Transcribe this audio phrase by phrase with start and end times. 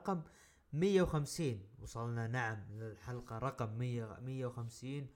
[0.00, 0.22] رقم
[0.72, 5.08] 150 وصلنا نعم للحلقة رقم 100 150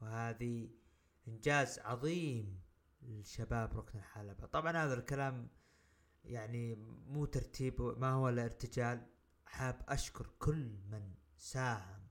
[0.00, 0.70] وهذه
[1.28, 2.60] إنجاز عظيم
[3.02, 4.46] للشباب ركن الحلبة.
[4.46, 5.48] طبعا هذا الكلام
[6.24, 6.74] يعني
[7.06, 9.06] مو ترتيب ما هو إلا ارتجال.
[9.46, 12.08] حاب أشكر كل من ساهم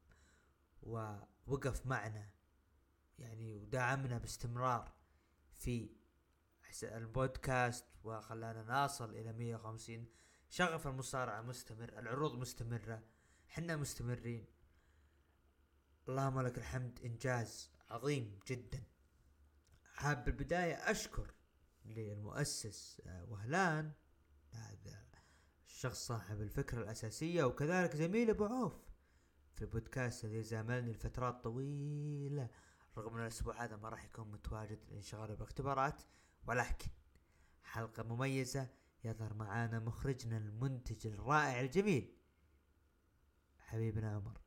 [0.81, 2.29] ووقف معنا
[3.19, 4.93] يعني ودعمنا باستمرار
[5.57, 5.89] في
[6.83, 10.07] البودكاست وخلانا نصل إلى 150
[10.49, 13.03] شغف المصارعة مستمر العروض مستمرة
[13.47, 14.45] حنا مستمرين.
[16.09, 18.83] اللهم لك الحمد إنجاز عظيم جدا.
[19.93, 21.33] حاب بالبداية أشكر
[21.85, 23.91] للمؤسس آه، وهلان.
[24.51, 25.05] هذا
[25.67, 28.87] الشخص صاحب الفكرة الأساسية وكذلك زميل أبو عوف.
[29.57, 32.49] في البودكاست الذي زاملني لفترات طويلة
[32.97, 36.01] رغم أن الأسبوع هذا ما راح يكون متواجد لانشغاله بالاختبارات
[36.47, 36.87] ولكن
[37.63, 38.69] حلقة مميزة
[39.03, 42.13] يظهر معانا مخرجنا المنتج الرائع الجميل
[43.59, 44.41] حبيبنا عمر.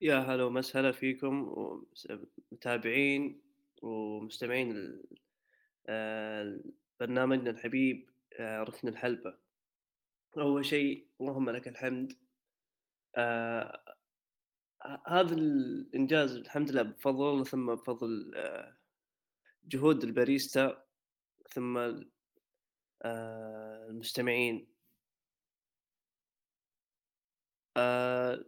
[0.00, 1.54] يا هلا ومسهلا فيكم
[2.52, 3.42] متابعين
[3.82, 5.02] ومستمعين
[5.86, 6.60] آه،
[7.00, 9.38] برنامجنا الحبيب آه، ركن الحلبة.
[10.38, 12.12] أول شيء اللهم لك الحمد.
[13.16, 13.82] آه
[15.06, 18.77] هذا الإنجاز الحمد لله بفضل ثم بفضل آه
[19.68, 20.84] جهود الباريستا
[21.50, 21.76] ثم
[23.02, 24.68] آه المستمعين.
[27.76, 28.44] آه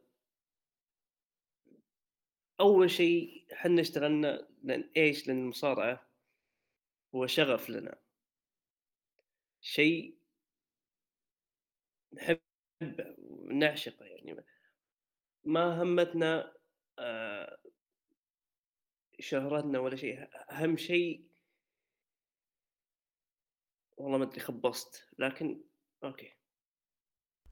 [2.61, 6.11] أول شيء حنا اشتغلنا لأن إيش؟ لأن المصارعة
[7.15, 7.99] هو شغف لنا.
[9.61, 10.19] شيء
[12.13, 12.41] نحبه
[13.19, 14.45] ونعشقه يعني.
[15.45, 16.55] ما همتنا
[16.99, 17.59] آه
[19.21, 21.31] شهرتنا ولا شيء أهم شيء
[23.97, 25.61] والله ما أدري خبصت لكن
[26.05, 26.33] okay.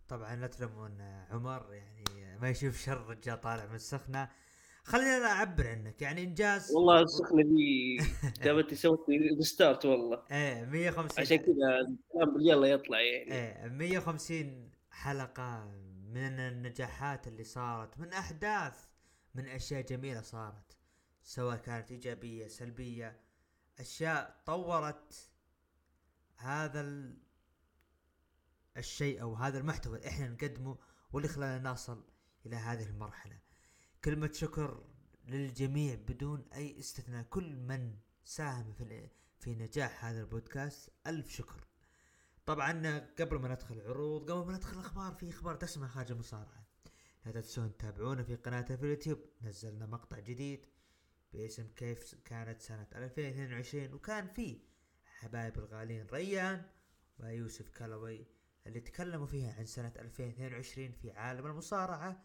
[0.09, 4.31] طبعا لا تلومون عمر يعني ما يشوف شر رجال طالع من السخنة.
[4.85, 7.97] خليني أنا أعبر عنك يعني إنجاز والله السخنة دي
[8.43, 9.07] جابت سوت
[9.39, 10.23] restart والله.
[10.31, 11.97] إيه 150 عشان كذا
[12.41, 13.33] يلا يطلع يعني.
[13.33, 15.65] إيه 150 حلقة
[16.09, 18.85] من النجاحات اللي صارت من أحداث
[19.35, 20.68] من أشياء جميلة صارت.
[21.29, 23.21] سواء كانت إيجابية سلبية
[23.79, 25.31] أشياء طورت
[26.37, 27.19] هذا ال...
[28.77, 30.79] الشيء أو هذا المحتوى اللي إحنا نقدمه
[31.13, 32.05] واللي خلانا نصل
[32.47, 33.39] إلى هذه المرحلة.
[34.05, 34.85] كلمة شكر
[35.27, 37.23] للجميع بدون أي استثناء.
[37.23, 41.67] كل من ساهم في في نجاح هذا البودكاست ألف شكر.
[42.47, 46.67] طبعا قبل ما ندخل العروض قبل ما ندخل الأخبار في أخبار تسمع خارج المصارعة.
[47.25, 49.19] لا تنسون تتابعونا في قناتنا في اليوتيوب.
[49.43, 50.67] نزلنا مقطع جديد.
[51.33, 54.59] باسم كيف كانت سنة 2022 وكان فيه
[55.05, 56.63] حبايب الغاليين ريان
[57.19, 58.27] ويوسف كالوي
[58.67, 62.23] اللي تكلموا فيها عن سنة 2022 في عالم المصارعة.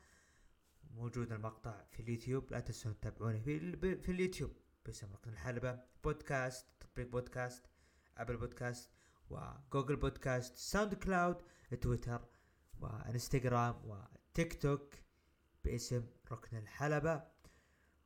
[0.92, 4.52] موجود المقطع في اليوتيوب لا تنسون تتابعوني في, في اليوتيوب.
[4.86, 7.66] باسم ركن الحلبة بودكاست تطبيق بودكاست
[8.18, 8.90] أبل بودكاست
[9.30, 11.42] وجوجل بودكاست ساوند كلاود
[11.82, 12.26] تويتر
[12.80, 14.94] وانستغرام وتيك توك
[15.64, 17.33] باسم ركن الحلبة.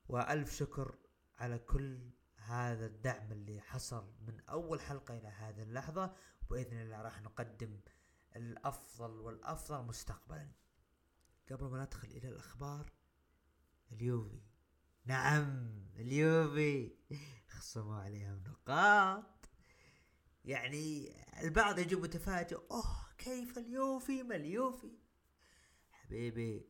[0.10, 0.98] وألف شكر
[1.38, 6.16] على كل هذا الدعم اللي حصل من أول حلقة إلى هذه اللحظة.
[6.42, 7.80] وباذن الله راح نقدم
[8.36, 10.52] الأفضل والأفضل مستقبلا.
[11.52, 12.92] قبل ما ندخل إلى الأخبار
[13.92, 14.42] اليوفي.
[15.06, 16.96] نعم اليوفي.
[17.50, 19.50] خصموا عليهم نقاط.
[20.46, 25.00] يعني البعض يجي متفاجئ أوه كيف اليوفي؟ ما اليوفي؟
[25.92, 26.70] حبيبي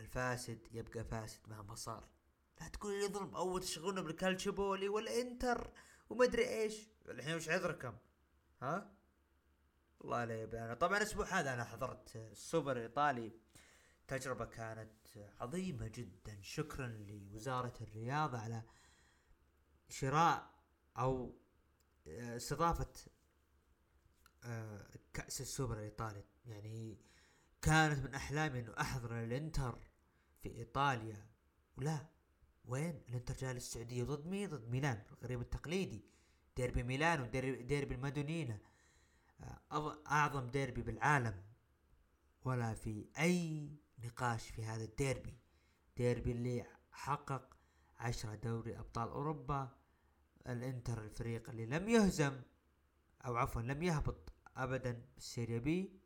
[0.00, 2.15] الفاسد يبقى فاسد مهما صار.
[2.60, 5.70] لا تقول لي ظلم أو تشغلون بالكالتشوبولي والإنتر
[6.10, 6.88] وما ادري إيش.
[7.08, 7.96] الحين وش عذركم
[8.62, 8.96] ها؟
[10.04, 13.32] الله لا يبلانا طبعا الأسبوع هذا أنا حضرت السوبر الإيطالي.
[14.08, 14.92] تجربة كانت
[15.40, 16.38] عظيمة جدا.
[16.42, 18.62] شكرا لوزارة الرياضة على
[19.88, 20.50] شراء
[20.98, 21.38] أو
[22.06, 22.92] استضافة
[24.44, 26.24] آه، كأس السوبر الإيطالي.
[26.46, 26.98] يعني
[27.62, 29.78] كانت من أحلامي إنه أحضر الإنتر
[30.42, 31.26] في إيطاليا.
[31.76, 32.15] ولا
[32.66, 36.04] وين؟ الانتر جاي للسعودية ضد مين؟ ضد ميلان الغريم التقليدي.
[36.56, 38.58] ديربي ميلان وديربي المادونينا
[39.72, 41.42] آه، أعظم ديربي بالعالم.
[42.44, 43.70] ولا في أي
[44.04, 45.38] نقاش في هذا الديربي.
[45.96, 47.56] ديربي اللي حقق
[47.98, 49.68] عشرة دوري أبطال أوروبا.
[50.46, 52.40] الإنتر الفريق اللي لم يهزم
[53.26, 56.00] أو عفوا لم يهبط أبدا بالسيريا بي.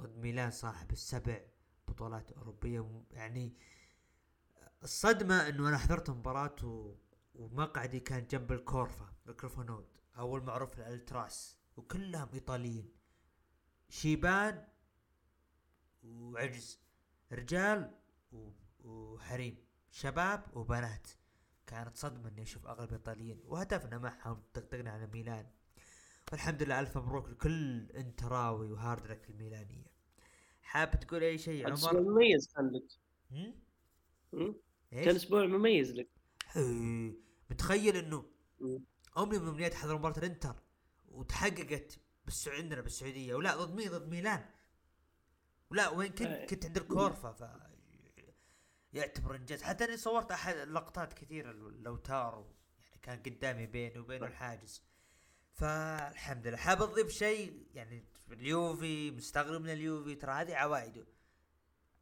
[0.00, 1.40] ضد ميلان صاحب السبع
[1.88, 3.02] بطولات أوروبية.
[3.10, 3.56] يعني
[4.86, 6.56] الصدمة إنه أنا حضرت مباراة
[7.34, 9.86] ومقعدي كان جنب الكورفا الكورفا نورد
[10.18, 12.92] أو المعروف الالتراس وكلهم إيطاليين
[13.88, 14.64] شيبان
[16.04, 16.80] وعجز
[17.32, 17.90] رجال
[18.32, 18.50] و-
[18.84, 19.56] وحريم
[19.90, 21.08] شباب وبنات
[21.66, 25.46] كانت صدمة إني أشوف أغلب الإيطاليين وهتفنا معهم طقطقنا على ميلان
[26.32, 29.86] والحمد لله ألف مبروك لكل انتراوي و hard luck الميلانية
[30.62, 32.00] حاب تقول أي شيء عمر؟
[33.30, 33.54] مميز؟
[34.32, 34.56] مم؟
[34.92, 36.08] إيش؟ كان أسبوع مميز لك.
[37.50, 38.24] متخيل إنه
[38.60, 38.84] مم.
[39.18, 40.54] أمني من أمنيات حضر مباراة الإنتر
[41.08, 43.34] وتحققت بالسع عندنا بالسعودية.
[43.34, 44.44] ولا ضد مين؟ ضد ميلان.
[45.70, 46.46] ولا وين كنت؟ أي.
[46.46, 47.44] كنت عند الكورفة ف
[48.92, 49.62] يعتبر إنجاز.
[49.62, 52.46] حتى اني صورت أحد لقطات كثيرة لو تارو
[52.86, 54.82] يعني كان قدامي بيني وبينه الحاجز.
[55.52, 56.56] فالحمد لله.
[56.56, 61.06] حاب اضيف شيء؟ يعني اليوفي مستغرب من اليوفي ترى هذه عوائده.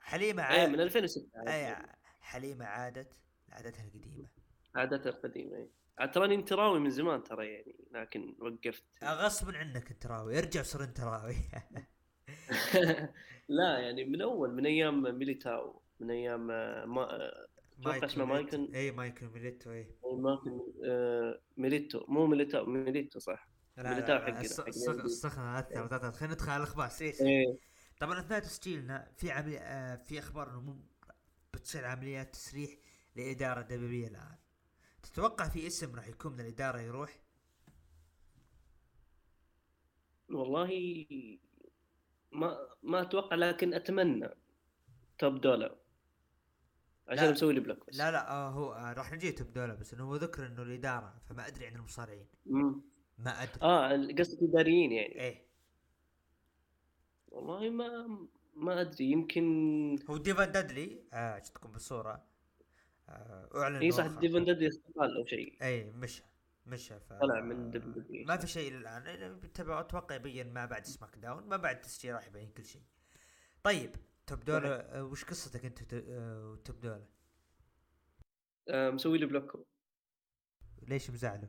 [0.00, 0.68] حليمة اي عاد.
[0.68, 1.76] من 2006 اي
[2.24, 3.12] حليمة عادت
[3.48, 4.28] لعادتها القديمة.
[4.74, 5.70] عاداتها القديمة إي.
[5.98, 8.84] عاد تراني انتراوي من زمان ترى يعني لكن وقفت.
[9.04, 11.36] غصبا عنك انتراوي ارجع صر انتراوي
[13.48, 17.46] لا يعني من أول من أيام ميليتاو من أيام آه، ما آه،
[17.80, 18.74] أتوقع اسمه مايكل.
[18.74, 23.48] اي مايكل ميليتو اي مايكل آه، ميليتو مو ميليتاو ميليتو صح.
[23.78, 24.40] ميليتاو حقنا،.
[24.40, 27.22] السخنة اثر خلينا ندخل على الأخبار سيس
[28.00, 30.76] طبعا أثناء تسجيلنا في آه في أخبار إنه
[31.54, 32.70] بتصير عمليات تسريح
[33.16, 34.36] لإدارة WWE الآن.
[35.02, 37.20] تتوقع في اسم راح يكون من الإدارة يروح؟
[40.30, 41.06] والله
[42.32, 44.28] ما ما أتوقع لكن أتمنى.
[45.18, 45.76] توب دولار
[47.08, 47.30] عشان.
[47.32, 47.96] مسوي لي block بس.
[47.96, 51.14] لا لا آه هو آه راح نجي توب دولا بس إنه هو ذكر إنه الإدارة
[51.28, 52.26] فما أدري عن المصارعين.
[53.18, 53.62] ما أدري.
[53.62, 55.20] آه قصدك إداريين يعني.
[55.20, 55.46] إيه.
[57.28, 58.18] والله ما
[58.56, 59.44] ما أدري يمكن
[60.10, 62.24] هو ديفان دادلي آه بالصورة؟
[63.08, 65.56] آه أعلن إي صح ديفن دادي استقال أو شيء.
[65.62, 66.22] إي مشى
[66.66, 68.26] مشى ف طلع من WWE.
[68.28, 69.40] ما في شيء الآن.
[69.40, 72.82] بتابع أتوقع يبين ما بعد سماك داون ما بعد تسجيل راح يبين كل شيء.
[73.62, 73.96] طيب
[74.26, 77.06] توب دولا آه، وش قصتك أنت آه، وتوب دولا؟
[78.68, 79.66] آه مسوي لي block.
[80.88, 81.48] ليش مزعله؟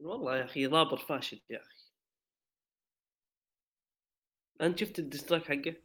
[0.00, 1.77] والله يا أخي ضابر فاشل يا أخي.
[4.60, 5.76] أنت شفت ال diss track حقه؟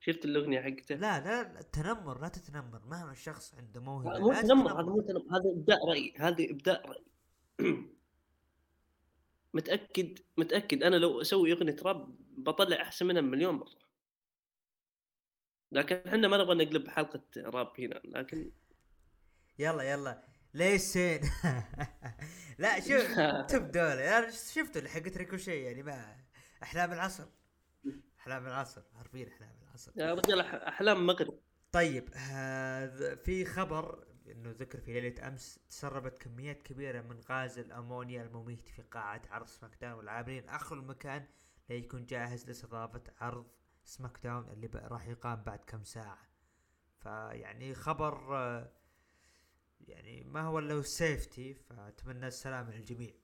[0.00, 4.72] شفت الأغنية حقته؟ لا لا التنمر لا تتنمر مهما الشخص عنده موهبة لا، مو تنمر
[4.80, 7.04] هذا مو تنمر هذا إبداء رأي هذا إبداء رأي.
[9.54, 13.88] متأكد متأكد أنا لو أسوي أغنية راب بطلع أحسن منها مليون مرة.
[15.72, 18.52] لكن إحنا ما نبغى نقلب حلقة راب هنا لكن
[19.58, 20.22] يلا يلا.
[20.54, 21.20] ليش سين؟
[22.58, 23.20] لا شوف
[23.50, 26.16] توب دولا أنا شفته اللي حقت ريكوشي يعني ما
[26.62, 27.24] احلام العصر
[28.18, 31.38] أحلام العصر حرفيا أحلام العصر يا رجال أحلام مغرب
[31.72, 38.22] طيب هذا في خبر إنه ذكر في ليلة أمس تسربت كميات كبيرة من غاز الأمونيا
[38.22, 41.26] المميت في قاعة عرض سماك داون والعاملين اخذوا المكان
[41.70, 43.46] ليكون جاهز لاستضافة عرض
[43.84, 46.28] SmackDown اللي راح يقام بعد كم ساعة.
[47.00, 48.34] فيعني خبر
[49.80, 53.14] يعني ما هو إلا safety فأتمنى السلامة للجميع.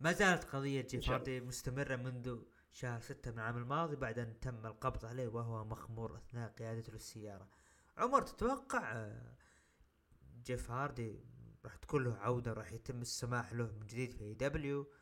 [0.00, 0.80] ما زالت الله.
[0.80, 5.64] جيف هاردي مستمرة منذ شهر ستة من العام الماضي بعد أن تم القبض عليه وهو
[5.64, 7.48] مخمور أثناء قيادته للسيارة
[7.96, 9.36] عمر تتوقع آه،
[10.44, 11.20] جيف هاردي
[11.64, 14.92] راح تكون له عودة راح يتم السماح له من جديد في WWE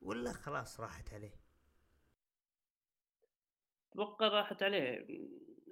[0.00, 1.40] ولا خلاص راحت عليه؟
[3.92, 5.06] أتوقع راحت عليه.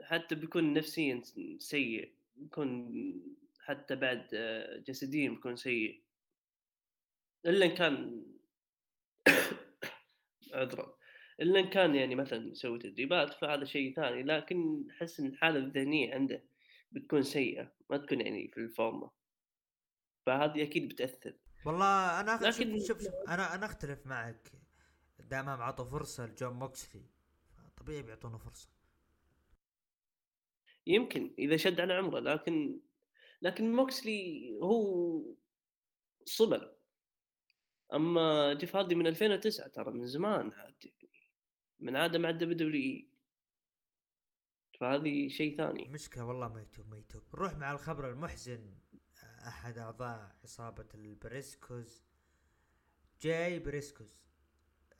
[0.03, 1.23] حتى بيكون نفسيا
[1.59, 2.91] سيء بيكون
[3.61, 6.03] حتى بعد آه، جسديا بيكون سيء.
[7.47, 8.27] إلا إن كان
[10.55, 11.00] عذرا.
[11.41, 14.23] إلا إن كان يعني مثلا يسوي تدريبات فهذا شيء ثاني.
[14.23, 16.45] لكن أحس إن الحالة الذهنية عنده
[16.93, 19.11] بتكون سيئة ما تكون يعني في الفورمة.
[20.27, 21.35] فهذه أكيد بتأثر.
[21.67, 24.53] والله أنا لكن- شوف, شوف, شوف أنا أنا أختلف معك.
[25.19, 27.03] دامهم عطوا فرصة لجون موكسلي.
[27.77, 28.69] طبيعي بيعطونه فرصة.
[30.87, 32.21] يمكن إذا شد على عمره.
[32.21, 32.81] لكن
[33.43, 35.23] لكن موكسلي هو
[36.25, 36.73] صبر.
[37.95, 40.75] أما جيف هاردي من 2009 ترى من زمان عاد
[41.81, 43.07] من عاده مع ال WWE
[44.81, 45.89] فهذه شيء ثاني.
[45.89, 47.23] مشكلة والله ما يتوب ما يتوب.
[47.35, 48.75] نروح مع الخبر المحزن
[49.47, 52.03] أحد أعضاء عصابة البريسكوز.
[53.21, 54.25] جاي بريسكوز.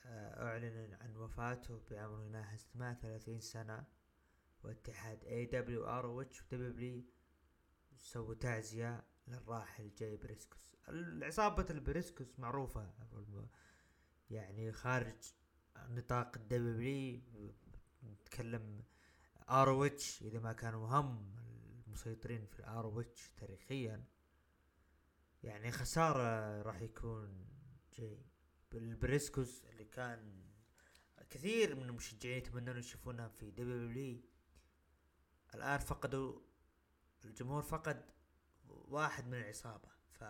[0.07, 3.85] آه، أعلن عن وفاته بعمر يناهز 38 سنة.
[4.65, 7.05] واتحاد اي دبليو ار واتش ودبليو
[7.97, 10.77] سووا تعزية للراحل جاي بريسكوس
[11.23, 12.91] عصابة البريسكوس معروفة
[14.31, 15.35] يعني خارج
[15.89, 17.21] نطاق الدبليو
[18.05, 18.85] نتكلم
[19.51, 21.37] ROH إذا ما كانوا هم
[21.87, 24.05] المسيطرين في ال ROH تاريخيا
[25.43, 27.47] يعني خسارة راح يكون
[27.99, 28.27] جاي.
[28.73, 30.51] بالبريسكوس اللي كان
[31.31, 34.21] كثير من المشجعين يتمنون يشوفونها في WWE
[35.55, 36.41] الآن فقدوا
[37.25, 38.11] الجمهور فقد
[38.69, 40.25] واحد من العصابة ف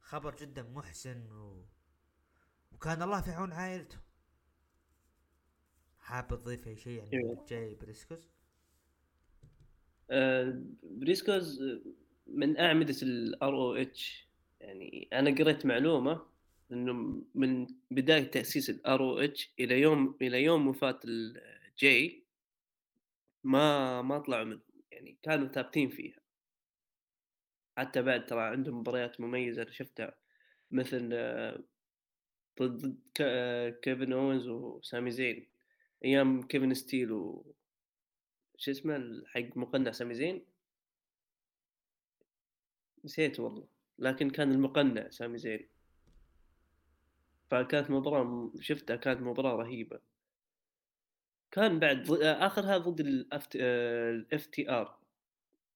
[0.00, 1.66] خبر جدا محزن و...
[2.72, 3.98] وكان الله في عون عائلته.
[6.06, 7.46] حاب تضيف أي شيء يعني إيه.
[7.48, 8.28] جاي بريسكوس
[10.10, 11.62] آه، بريسكوز
[12.26, 14.28] من أعمدة ال ROH
[14.60, 16.22] يعني أنا قريت معلومة
[16.72, 22.24] إنه من بداية تأسيس ال ROH إلى يوم إلى يوم وفاة الجي
[23.44, 24.60] ما ما طلعوا منه.
[24.90, 26.20] يعني كانوا ثابتين فيها.
[27.78, 29.62] حتى بعد ترى عندهم مباريات مميزة.
[29.62, 30.14] أنا شفتها
[30.70, 31.64] مثل آه،
[32.62, 35.55] ضد آه، كيفن أوينز وسامي زين.
[36.06, 37.54] أيام كيفن ستيل و
[38.56, 40.46] شو اسمه حق مقنع سامي زين؟
[43.04, 45.68] نسيت والله لكن كان المقنع سامي زين.
[47.50, 50.00] فكانت مباراة شفتها كانت مباراة رهيبة.
[51.50, 54.98] كان بعد اخرها ضد ال FTR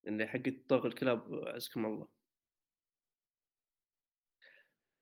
[0.06, 2.08] اللي حق طوق الكلاب عزكم الله.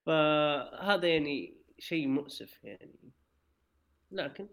[0.07, 3.13] فهذا يعني شيء مؤسف يعني.
[4.11, 4.49] لكن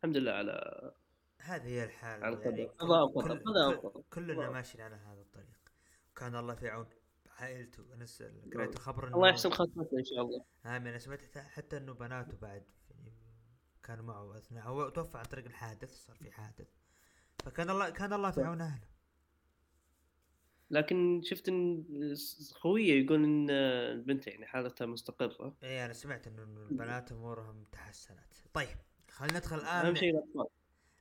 [0.00, 0.92] الحمد لله على
[1.38, 2.66] هذه هي الحال على يعني.
[2.66, 4.02] كل كل.
[4.12, 5.72] كلنا ماشيين على هذا الطريق.
[6.16, 6.86] كان الله في عون
[7.26, 7.94] عائلته.
[7.94, 8.06] أنا
[8.54, 10.44] قريت خبر الله يحسن خاتمته إن شاء الله.
[10.66, 10.86] آمين.
[10.86, 13.12] أنا سمعت حتى- إنه بناته بعد يعني
[13.82, 14.68] كانوا معه أثناء.
[14.68, 16.68] هو توفى عن طريق الحادث صار في حادث.
[17.44, 18.88] فكان الله كان الله في عون أهله.
[20.70, 21.84] لكن شفت إن
[22.52, 25.56] خوية يقول إن البنت يعني حالتها مستقرة.
[25.62, 28.34] اي أنا سمعت إنه البنات امورهم تحسنت.
[28.54, 28.78] طيب.
[29.20, 30.46] خلينا ندخل أهم الان شيء الأطفال.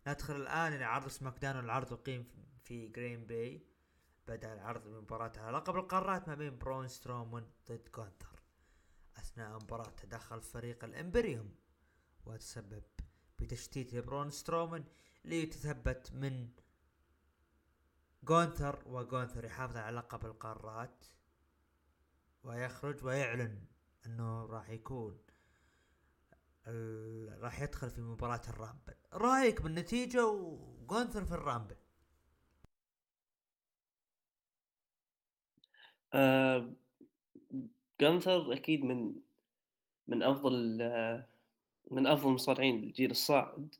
[0.07, 2.27] ندخل الآن إلى عرض SmackDown العرض يقيم
[2.63, 3.65] في جرين باي
[4.27, 8.43] بدأ العرض بمباراة على لقب القارات ما بين برون سترومان ضد جونثر
[9.17, 11.55] أثناء مباراة تدخل فريق ال Imperium
[12.25, 12.83] وتسبب
[13.39, 14.83] بتشتيت برون سترومان
[15.25, 16.49] ليتثبت من
[18.23, 21.05] جونثر وجونثر يحافظ على لقب القارات
[22.43, 23.65] ويخرج ويعلن
[24.05, 25.28] أنه راح يكون
[27.41, 28.93] راح يدخل في مباراة ال Rumble.
[29.13, 31.75] رأيك بالنتيجة وجونثر في ال Rumble؟
[36.13, 36.73] آه
[38.01, 39.15] جانثر أكيد من
[40.07, 40.77] من أفضل
[41.91, 43.75] من أفضل المصارعين الجيل الصاعد.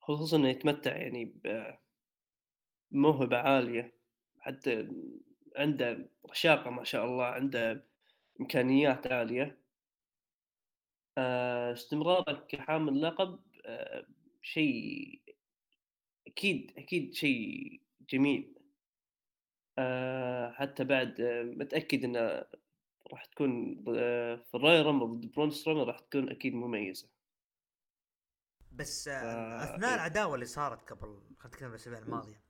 [0.00, 1.34] خصوصا إنه يتمتع يعني
[2.92, 3.92] بموهبة عالية.
[4.40, 4.88] حتى
[5.56, 7.84] عنده رشاقة ما شاء الله عنده
[8.40, 9.58] إمكانيات عالية.
[11.18, 14.06] استمرارك كحامل لقب آه
[14.42, 15.22] شيء
[16.26, 17.80] أكيد أكيد شيء
[18.10, 18.54] جميل.
[19.78, 22.44] آه حتى بعد آه متأكد إنه
[23.12, 27.08] راح تكون آه في ال Royal Rumble ضد برون سترومان راح تكون أكيد مميزة.
[28.72, 31.08] بس ف- آه، أثناء العداوة اللي صارت قبل
[31.38, 32.40] خلينا نتكلم الاسابيع الماضية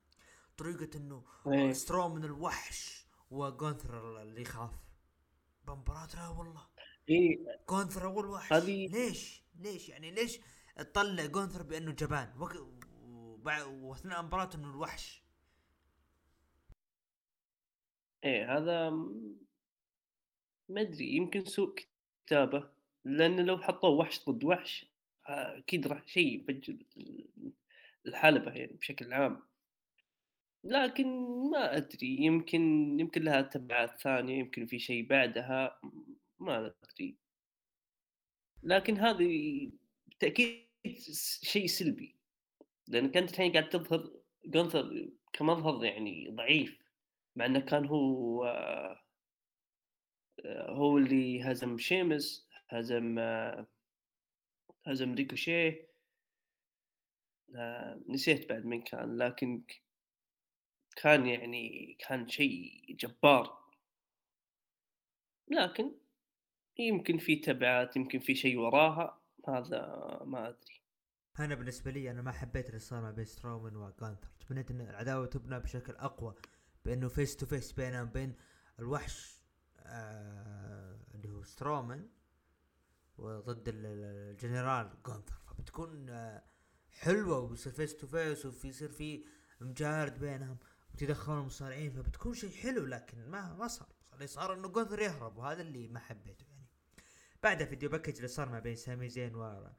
[0.57, 1.71] طريقة إنه إيه.
[1.73, 4.71] سترومان الوحش وجونثر اللي يخاف.
[5.67, 6.67] بمباراة لا والله.
[7.09, 8.53] اي جونثر أول وحش.
[8.53, 10.39] هذه- ليش؟ ليش؟ يعني ليش
[10.77, 12.51] تطلع جونثر بأنه جبان؟ وك...
[13.67, 15.23] واثناء المباراة إنه الوحش.
[18.23, 18.89] إيه هذا
[20.69, 21.75] ما أدري يمكن سوء
[22.25, 22.69] كتابة
[23.05, 24.85] لأن لو حطوه وحش ضد وحش
[25.25, 27.51] أكيد راح شيء يفجر ال-
[28.07, 29.43] الحلبة يعني بشكل عام.
[30.63, 31.07] لكن
[31.51, 32.61] ما أدري يمكن
[32.99, 35.79] يمكن لها تبعات ثانية يمكن في شيء بعدها.
[36.39, 37.17] ما ادري
[38.63, 39.71] لكن هذه
[40.07, 40.67] بالتأكيد
[41.43, 42.15] شيء سلبي.
[42.87, 44.11] لأنك أنت الحين قاعد تظهر
[44.45, 46.79] جونثر كمظهر يعني ضعيف
[47.35, 48.45] مع إنه كان هو
[50.45, 53.67] آه، هو اللي هزم شيمس هزم آه،
[54.87, 55.87] هزم ريكوشيه
[57.55, 59.63] آه، نسيت بعد من كان لكن
[60.95, 63.57] كان يعني كان شيء جبار.
[65.47, 65.91] لكن
[66.79, 69.79] يمكن في تبعات يمكن في شيء وراها هذا
[70.25, 70.81] ما أدري.
[71.39, 75.25] أنا بالنسبة لي أنا ما حبيت اللي صار ما بين سترومان وجانثر تمنيت إن العداوة
[75.25, 76.35] تبنى بشكل أقوى
[76.85, 78.35] بإنه face to face بينهم بين
[78.79, 79.41] الوحش
[79.79, 82.09] آه اللي هو سترومان
[83.17, 86.43] وضد ال- ال- الجنرال جونثر فبتكون آه
[86.91, 89.25] حلوة وبيصير face to face وفي يصير في
[89.61, 90.57] مجارد بينهم
[90.93, 93.87] وتدخلون المصارعين فبتكون شيء حلو لكن ما ما صار.
[94.13, 96.56] اللي صار إنه جونثر يهرب وهذا اللي ما حبيته يعني.
[97.47, 99.69] بعدها video package اللي صار ما بين سامي زين و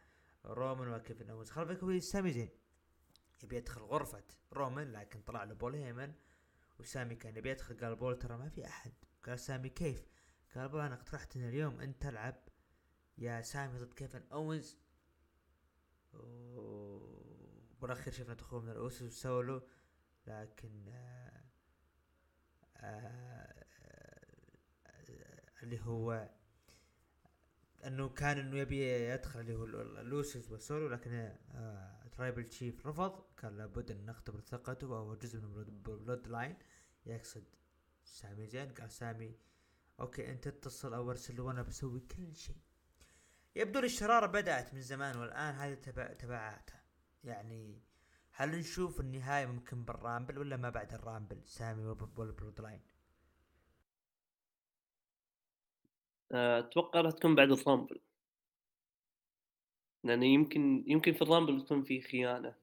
[0.45, 2.51] رومان وكيفن اونز خلف هو سامي زين.
[3.43, 6.15] يبي يدخل غرفة رومان لكن طلع له بول هيمن.
[6.79, 8.93] وسامي كان يبي يدخل قال بول ترى ما في أحد.
[9.25, 10.09] قال سامي كيف؟
[10.55, 12.35] قال أنا اقترحت ان اليوم أنت تلعب
[13.19, 14.79] يا سامي ضد كيفن اونز
[17.73, 19.69] وبالأخير شفنا دخول من ال Usos وسولو
[20.27, 21.43] لكن آه
[22.77, 23.65] آه
[25.63, 26.29] اللي هو
[27.87, 31.13] انه كان انه يبي يدخل اللي هو ال Usos وسولو لكن
[31.55, 33.25] آه Tribal Chief رفض.
[33.37, 36.57] كان لابد أن نختبر ثقته وهو جزء من Bloodline
[37.07, 37.45] يقصد
[38.05, 39.37] سامي زين قال سامي
[40.01, 42.57] okay أنت اتصل أو أرسل وأنا بسوي كل شيء.
[43.57, 46.83] يبدو الشرارة بدأت من زمان والآن هذه تبع تبعاتها.
[47.25, 47.83] يعني
[48.33, 51.85] هل نشوف النهاية ممكن بال Rumble ولا ما بعد ال Rumble؟ سامي
[52.17, 52.81] وال Bloodline
[56.33, 58.01] أتوقع راح تكون بعد ال Rumble.
[60.05, 62.55] لأنه يمكن يمكن في ال Rumble تكون في خيانة.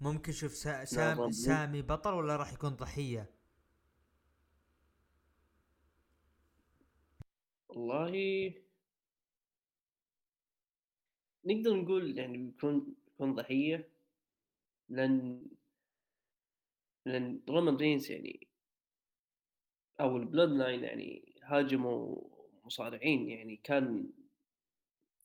[0.00, 3.30] ممكن شوف سا سامي, سامي بطل ولا راح يكون ضحية؟
[7.68, 8.54] والله
[11.44, 13.88] نقدر نقول يعني بيكون بيكون ضحية.
[14.88, 15.46] لأن
[17.06, 18.46] لأن رومان رينز يعني
[20.00, 22.35] أو ال Bloodline يعني هاجموا
[22.66, 24.10] مصارعين يعني كان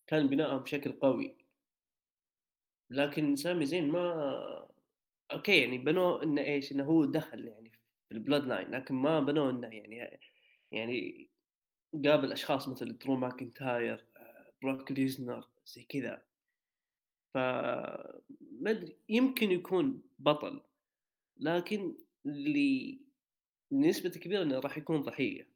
[0.08, 1.36] كان بنائهم بشكل قوي.
[2.90, 4.68] لكن سامي زين ما
[5.34, 7.72] okay يعني بنوا إنه إيش إنه هو دخل يعني
[8.10, 10.20] في ال Bloodline لكن ما بنوا إنه يعني
[10.72, 11.30] يعني
[12.06, 14.06] قابل أشخاص مثل درو ماكنتاير
[14.62, 16.22] بروك ليزنر زي كذا.
[17.34, 20.62] ف ما أدري يمكن يكون بطل
[21.38, 23.00] لكن اللي
[23.72, 25.51] نسبة كبيرة إنه راح يكون ضحية.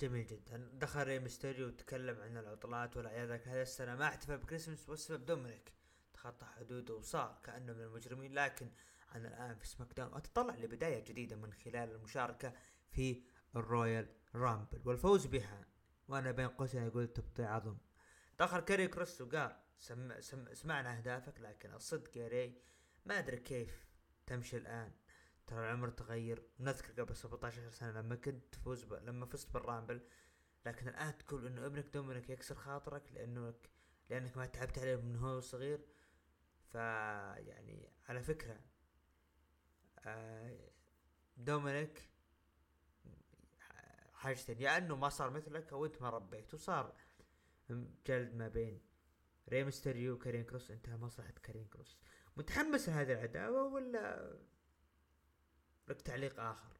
[0.00, 0.70] جميل جدا.
[0.72, 3.96] دخل ري ميستيريو وتكلم عن العطلات والأعياد هذه السنة.
[3.96, 5.72] ما احتفل بكريسمس والسبب دومينيك.
[6.14, 8.70] تخطى حدوده وصار كأنه من المجرمين لكن
[9.14, 12.52] أنا الآن في SmackDown أتطلع لبداية جديدة من خلال المشاركة
[12.90, 13.22] في
[13.56, 14.80] ال Royal Rumble.
[14.84, 15.66] والفوز بها
[16.08, 17.76] وأنا بين قوسين أقول تبطيع عظم.
[18.38, 22.62] دخل كاري كروس وقال سم سم سمعنا أهدافك لكن الصدق يا ري
[23.06, 23.86] ما أدري كيف
[24.26, 24.92] تمشي الآن.
[25.46, 26.42] ترى العمر تغير.
[26.60, 28.92] نذكر قبل 17 سنة لما كنت تفوز ب...
[28.92, 30.00] لما فزت بال Rumble.
[30.66, 33.70] لكن الآن تقول إنه ابنك دومينيك يكسر خاطرك لأنك
[34.10, 35.80] لأنك ما تعبت عليه من هو صغير.
[36.72, 36.80] فا
[37.38, 38.60] يعني على فكرة
[40.06, 40.70] آه،
[41.36, 42.08] دومينيك
[44.14, 44.60] حاجتين.
[44.60, 46.94] يا إنه ما صار مثلك أو أنت ما ربيت وصار
[48.06, 48.80] جلد ما بين
[49.48, 50.70] ري مستريو وكارين كروس.
[50.70, 51.98] انتهى لمصلحة كارين كروس.
[52.36, 54.32] متحمس لهذه العداوة ولا
[55.88, 56.76] لك تعليق اخر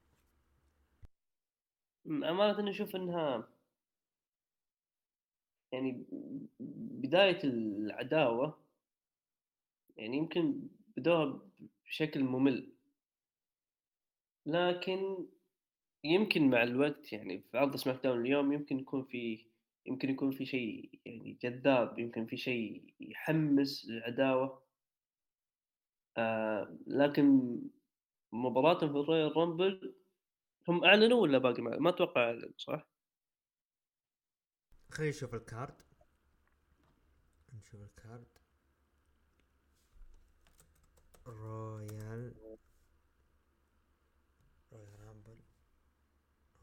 [2.06, 3.48] أمانة أشوف إنها
[5.72, 6.06] يعني
[6.60, 8.58] بداية العداوة
[9.96, 11.40] يعني يمكن بدوها
[11.86, 12.72] بشكل ممل.
[14.46, 15.26] لكن
[16.04, 19.46] يمكن مع الوقت يعني في عرض SmackDown اليوم يمكن يكون في
[19.86, 24.62] يمكن يكون في شيء يعني جذاب يمكن في شيء يحمس العداوة.
[26.16, 27.58] آه لكن
[28.32, 29.94] مباراتهم في ال Royal Rumble
[30.68, 32.86] هم أعلنوا ولا باقي ما, ما أتوقع أعلن صح؟
[34.90, 35.82] خلينا نشوف ال card.
[37.54, 38.26] نشوف ال card.
[41.26, 42.34] Royal.
[44.72, 45.36] Royal Rumble.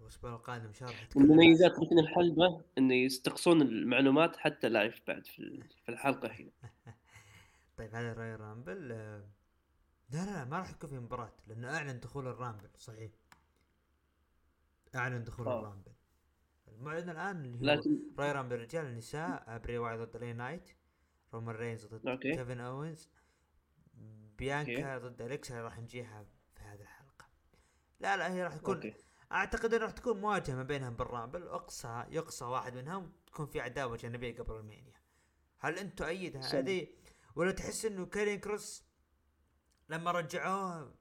[0.02, 6.28] الأسبوع القادم شهر من مميزات ممكن الحلبة انه يستقصون المعلومات حتى live بعد في الحلقة
[6.28, 6.52] هنا.
[7.78, 8.92] طيب هذا Royal Rumble.
[8.92, 9.43] آه
[10.14, 13.12] لا لا ما راح يكون في مباراة لأنه أعلن دخول ال Rumble صحيح
[14.96, 15.60] أعلن دخول أوه.
[15.60, 15.92] الرامبل
[16.68, 18.00] المعلن الآن اللي هو لكن...
[18.20, 20.70] رأي رامبل رجال النساء بري واي ضد لي نايت
[21.34, 22.36] رومان رينز ضد أوكي.
[22.36, 23.10] كيفن أوينز
[24.38, 25.08] بيانكا أوكي.
[25.08, 27.26] ضد أليكسا راح نجيها في هذه الحلقة
[28.00, 28.94] لا لا هي راح تكون أوكي.
[29.32, 33.98] أعتقد انه راح تكون مواجهة ما بينهم بالرامبل أقصى يقصى واحد منهم تكون في عداوة
[33.98, 35.02] جانبية قبل المانيا
[35.60, 36.88] هل أنت تؤيد هذه
[37.36, 38.93] ولا تحس إنه كارين كروس
[39.90, 40.96] لما رجعوه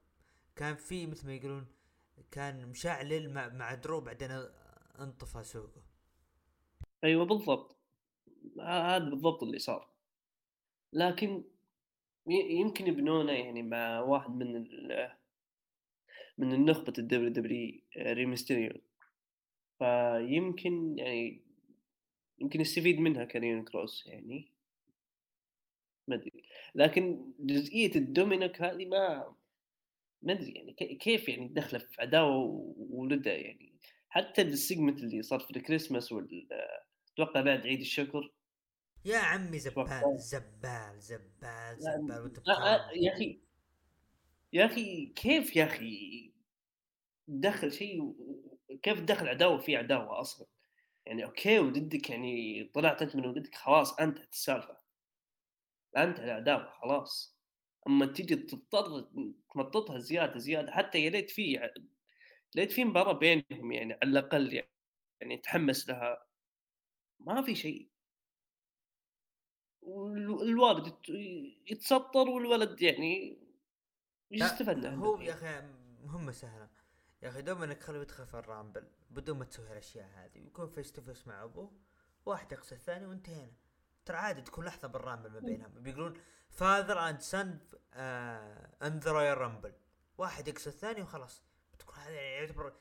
[0.56, 1.66] كان في مثل ما يقولون
[2.30, 4.30] كان مشعلل مع, مع درو بعدين
[5.00, 5.82] انطفى سوقه.
[7.04, 7.76] أيوه بالضبط.
[8.60, 9.88] هذا بالضبط اللي صار.
[10.92, 11.44] لكن
[12.26, 14.68] يمكن يبنونه يعني مع واحد من
[16.38, 18.80] من النخبة ال WWE ري ميستيريو
[19.78, 21.42] فيمكن يعني
[22.38, 24.52] يمكن يستفيد منها كارين كروس يعني.
[26.08, 26.42] ما أدري.
[26.74, 29.34] لكن جزئية الدومينيك هذه ما
[30.22, 32.36] ما أدري يعني كيف يعني دخله في عداوة
[32.76, 33.72] وولدها يعني؟
[34.08, 36.48] حتى ال segment اللي صار في الكريسماس وال
[37.12, 38.32] أتوقع بعد عيد الشكر.
[39.04, 42.38] يا عمي زبال زبال زبال زبال وأنت
[42.96, 43.40] يا أخي
[44.52, 46.32] يا أخي كيف يا أخي
[47.28, 48.14] دخل شيء
[48.82, 50.46] كيف تدخل عداوة في عداوة أصلا؟
[51.06, 54.81] يعني okay وضدك يعني طلعت أنت من ضدك خلاص انتهت السالفه
[55.96, 57.38] أنت العداوه خلاص.
[57.86, 59.08] أما تيجي تضطر
[59.54, 61.70] تمططها زيادة زيادة حتى يا ليت في
[62.54, 64.62] ليت في مباراة بينهم يعني على الأقل
[65.20, 66.26] يعني تحمس لها.
[67.20, 67.88] ما في شيء.
[70.42, 70.94] الوالد
[71.70, 73.38] يتسطر والولد يعني
[74.32, 75.60] إيش استفدنا هو يا أخي
[76.04, 76.68] مهمة سهلة.
[77.22, 80.70] يا أخي دوم إنك خليه يدخل في ال Rumble بدون ما تسوي الاشياء هذه ويكون
[80.70, 81.72] face to face مع أبوه
[82.26, 83.61] واحد يقصي الثاني وانتهينا.
[84.04, 85.70] ترى عادي تكون لحظة بال Rumble ما بينهم.
[85.82, 87.58] بيقولون father and son
[88.82, 89.72] in the Royal Rumble
[90.18, 91.42] واحد يقصي الثاني وخلاص.
[91.74, 92.72] بتكون هذا يعتبر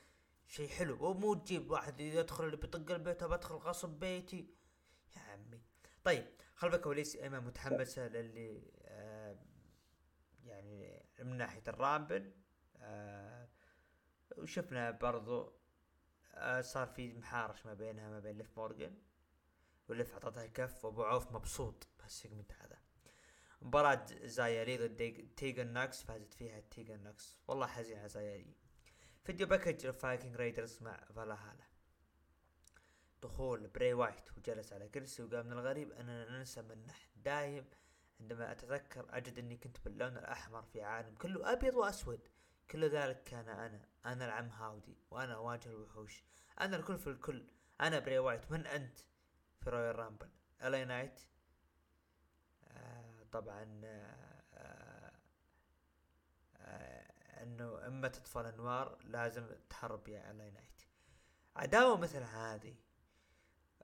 [0.46, 1.10] شيء حلو.
[1.10, 4.54] ومو تجيب واحد يدخل اللي بيطق البيت بدخل غصب بيتي.
[5.16, 5.60] يا عمي.
[6.04, 9.36] طيب خلف كواليس ايمن متحمسه للي آه
[10.44, 12.32] يعني من ناحية الرامبل
[12.76, 13.48] آه
[14.36, 15.52] وشفنا برضو
[16.34, 18.94] آه صار في محارش ما بينها ما بين ليف مورجن
[19.88, 22.78] وليف اعطتها كف وأبو عوف مبسوط بهال segment هذا
[23.62, 27.38] مباراة زايري ضد تيجن ناكس فازت فيها تيجن ناكس.
[27.48, 28.54] والله حزين على زايري.
[29.24, 31.64] video package فايكنج رايدرز مع فالاهالا
[33.22, 37.64] دخول بري وايت وجلس على كرسي وقال من الغريب أننا ننسى منه دايم.
[38.20, 42.28] عندما أتذكر أجد أني كنت باللون الأحمر في عالم كله أبيض وأسود.
[42.70, 43.88] كل ذلك كان أنا.
[44.06, 46.22] أنا العم هاودي وأنا اواجه الوحوش.
[46.60, 47.46] أنا الكل في الكل.
[47.80, 48.50] أنا بري وايت.
[48.50, 48.98] من أنت؟
[49.64, 50.28] في رويال رامبل
[50.62, 51.20] ال اي نايت
[52.68, 55.12] آه طبعا آه
[56.56, 60.82] آه إنه إما تطفى الانوار لازم تحرب يا ال اي نايت
[61.56, 62.74] عداوة مثل هذه.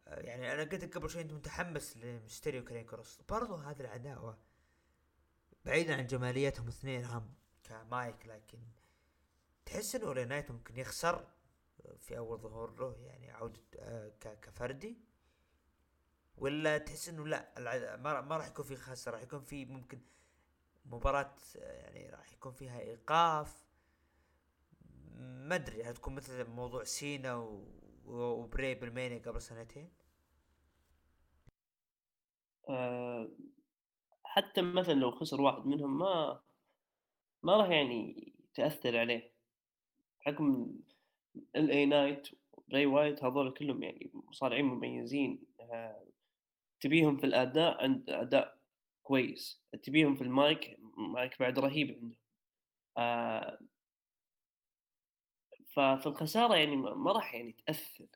[0.08, 4.38] آه يعني أنا قلت قبل شوي أنت متحمس لمستريو كارين كروس برضو هذه العداوة
[5.64, 8.58] بعيدا عن جماليتهم اثنين هم كمايك لكن
[9.66, 11.26] تحس إنه الي نايت ممكن يخسر
[11.98, 14.08] في أول ظهور له يعني عودة آه
[14.42, 15.07] كفردي.
[16.40, 20.00] ولا تحس إنه لا ما راح يكون في خسر راح يكون في ممكن
[20.86, 23.68] مباراة يعني راح يكون فيها إيقاف.
[25.18, 27.34] ما أدري هتكون مثل موضوع سينا
[28.06, 29.90] وبري بالمانيا قبل سنتين؟
[32.68, 33.28] أه
[34.24, 36.40] حتى مثلا لو خسر واحد منهم ما
[37.42, 39.30] ما راح يعني تأثر عليه.
[40.20, 40.74] حكم
[41.56, 42.28] الاي نايت
[42.68, 45.44] بري وايت هذول كلهم يعني مصارعين مميزين.
[45.60, 46.04] أه
[46.80, 48.58] تبيهم في الأداء عند أداء
[49.02, 50.78] كويس تبيهم في ال mic
[51.14, 52.16] mic بعد رهيب عنده
[52.98, 53.58] آه
[55.72, 58.06] ففي الخسارة يعني ما راح يعني تأثر.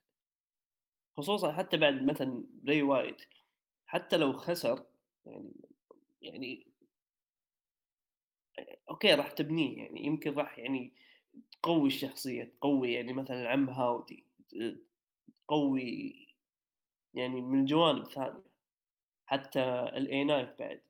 [1.17, 3.23] خصوصا حتى بعد مثلا بري وايت
[3.87, 4.85] حتى لو خسر
[5.27, 5.53] يعني
[6.23, 6.67] يعني
[8.91, 10.93] okay راح تبنيه يعني يمكن راح يعني
[11.53, 14.27] تقوي الشخصية تقوي يعني مثلا عم هاودي
[15.49, 16.15] تقوي
[17.15, 18.52] يعني من جوانب ثانية.
[19.27, 19.61] حتى
[19.97, 20.81] الاي نايت بعد.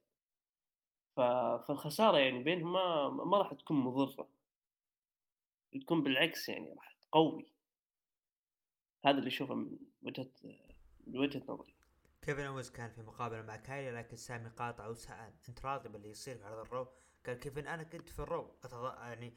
[1.17, 4.29] فالخسارة يعني بينهم ما ما راح تكون مضرة.
[5.81, 7.53] تكون بالعكس يعني راح تقوي.
[9.05, 10.31] هذا اللي أشوفه من وجهة
[11.07, 11.75] من وجهة نظري.
[12.23, 16.37] كيفن اوونز كان في مقابلة مع كايلي لكن سامي قاطع وسأل انت راضي باللي يصير
[16.39, 16.89] في عرض الرو.
[17.27, 18.85] قال كيفن أنا كنت في الرو أتض...
[18.85, 19.35] يعني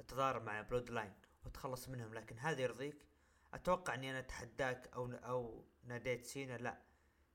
[0.00, 1.12] أتضارب مع بلود لاين
[1.44, 3.06] وأتخلص منهم لكن هذا يرضيك؟
[3.54, 6.82] أتوقع إني أنا أتحداك أو أو ناديت سينا لا.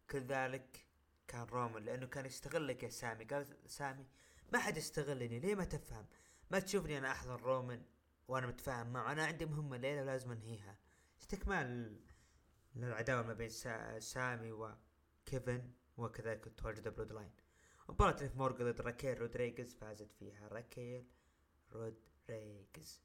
[0.07, 0.84] كذلك
[1.27, 3.25] كان رومان لأنه كان يستغلك يا سامي.
[3.25, 4.05] قال سامي
[4.53, 6.05] ما حد يستغلني ليه ما تفهم؟
[6.51, 7.85] ما تشوفني أنا أحترم رومان
[8.27, 9.11] وأنا متفاهم معه.
[9.11, 10.77] أنا عندي مهمة ليلة ولازم أنهيها.
[11.21, 11.99] استكمال
[12.75, 13.99] للعداوة ما بين سا...
[13.99, 17.31] سامي وكيفن وكذلك تواجد بلود لاين
[17.89, 21.05] مباراة ليف مورغان ضد راكيل رودريغز فازت فيها راكيل
[21.71, 23.01] رودريغز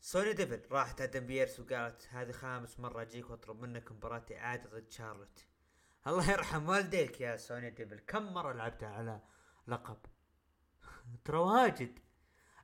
[0.00, 4.90] سوني ديفل راحت آدم بيرس وقالت هذه خامس مرة أجيك وأطلب منك مباراة إعادة ضد
[4.90, 5.44] شارلوت.
[6.06, 7.98] الله يرحم والديك يا سوني ديفل.
[7.98, 9.20] كم مرة لعبتها على
[9.68, 9.96] لقب؟
[11.24, 11.98] ترى واجد.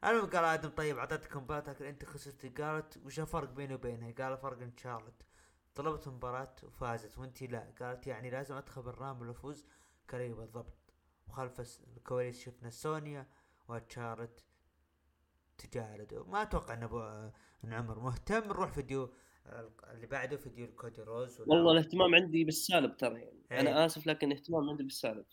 [0.04, 2.48] أنا قال آدم طيب اعطيتك لكن أنت خسرتي.
[2.48, 5.22] قالت وش الفرق بيني وبينها؟ قال فرق إن شارلوت
[5.74, 7.74] طلبت مباراة وفازت وانتي لا.
[7.80, 9.66] قالت يعني لازم أدخل بالرامبل وافوز
[10.12, 10.92] قال بالضبط
[11.28, 13.26] وخلف الكواليس شفنا سونيا
[13.68, 14.44] وشارلوت
[15.58, 17.00] تجاهلوا ما أتوقع إن ابو
[17.64, 18.48] إن عمر مهتم.
[18.48, 19.14] نروح فيديو
[19.46, 23.42] اللي بعده فيديو كودي روز والله الاهتمام عندي بالسالب ترى يعني.
[23.50, 23.60] هي.
[23.60, 25.24] أنا آسف لكن اهتمام عندي بالسالب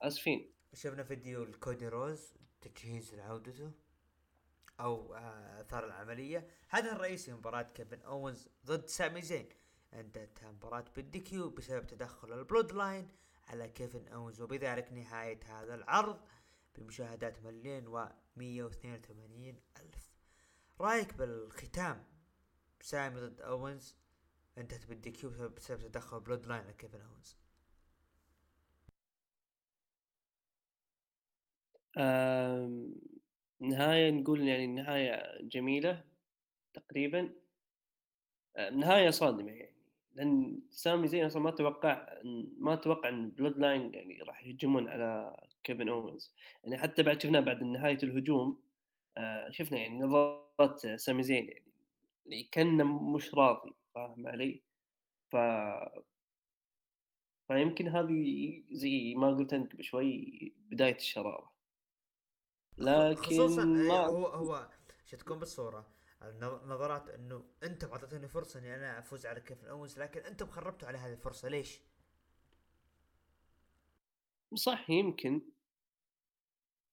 [0.00, 0.52] فآسفين.
[0.74, 3.72] شفنا فيديو الكودي روز تجهيز لعودته
[4.80, 5.14] أو
[5.60, 6.48] آثار العملية.
[6.68, 9.48] هذا الرئيسي مباراة كيفن اوونز ضد سامي زين.
[9.92, 13.08] انتهت مباراة بال DQ بسبب تدخل البلود لاين
[13.48, 16.20] على كيفن اوونز وبذلك نهاية هذا العرض
[16.78, 20.14] بمشاهدات مليون و 182 ألف.
[20.80, 22.04] رأيك بالختام؟
[22.84, 23.96] سامي ضد أوينز
[24.58, 27.36] انتهت بال DQ بسبب تدخل بلود لاين لكيفن أوينز.
[33.60, 36.04] نهاية نقول يعني نهاية جميلة
[36.74, 37.32] تقريبا.
[38.72, 39.74] نهاية صادمة يعني.
[40.14, 42.20] لأن سامي زين أصلا ما توقع
[42.58, 46.34] ما توقع إن بلود لاين يعني راح يهجمون على كيفن أوينز.
[46.64, 48.62] يعني حتى بعد شفنا بعد نهاية الهجوم
[49.16, 51.63] آه، شفنا يعني نظرات سامي زين يعني,
[52.26, 54.62] يعني كان مش راضي فاهم علي؟
[55.30, 55.36] ف
[57.48, 61.52] فيمكن هذه زي ما قلت أنت بشوي بداية الشرارة
[62.78, 64.06] لكن خصوصا ما...
[64.06, 64.68] هو هو
[65.06, 65.86] عشان تكون بالصورة
[66.42, 70.98] نظرات إنه أنتم أعطيتوني فرصة إني أنا أفوز على كيفن اونز لكن أنتم خربتوا على
[70.98, 71.80] هذه الفرصة ليش؟
[74.54, 75.42] صح يمكن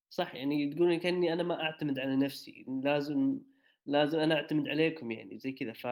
[0.09, 3.39] صح يعني تقولون كأني أنا ما أعتمد على نفسي لازم
[3.85, 5.73] لازم أنا أعتمد عليكم يعني زي كذا.
[5.73, 5.85] ف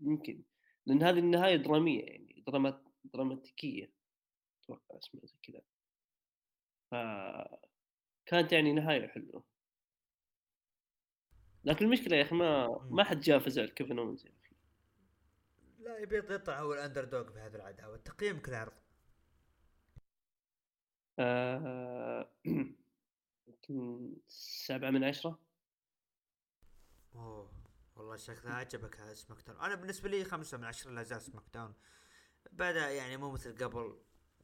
[0.00, 0.42] يمكن
[0.86, 3.90] لأن هذه النهاية درامية يعني درامات دراماتيكية
[4.64, 5.62] أتوقع اسمها زي كذا.
[6.90, 6.94] ف
[8.26, 9.44] كانت يعني نهاية حلوة.
[11.64, 14.56] لكن المشكلة يا أخي ما ما حد جاء فزع كيفن اوونز يا أخي.
[15.78, 17.96] لا يبي يطلع هو ال underdog في هذه العداوة.
[17.96, 18.72] تقييمك العرض
[21.18, 22.30] آه...
[24.66, 25.47] سبعة من عشرة.
[27.18, 27.50] أوه
[27.96, 31.44] والله شكلها عجبك هذا سماك داون أنا بالنسبة لي خمسة من عشرة لا زال سماك
[31.54, 31.74] داون
[32.52, 33.98] بدا يعني مو مثل قبل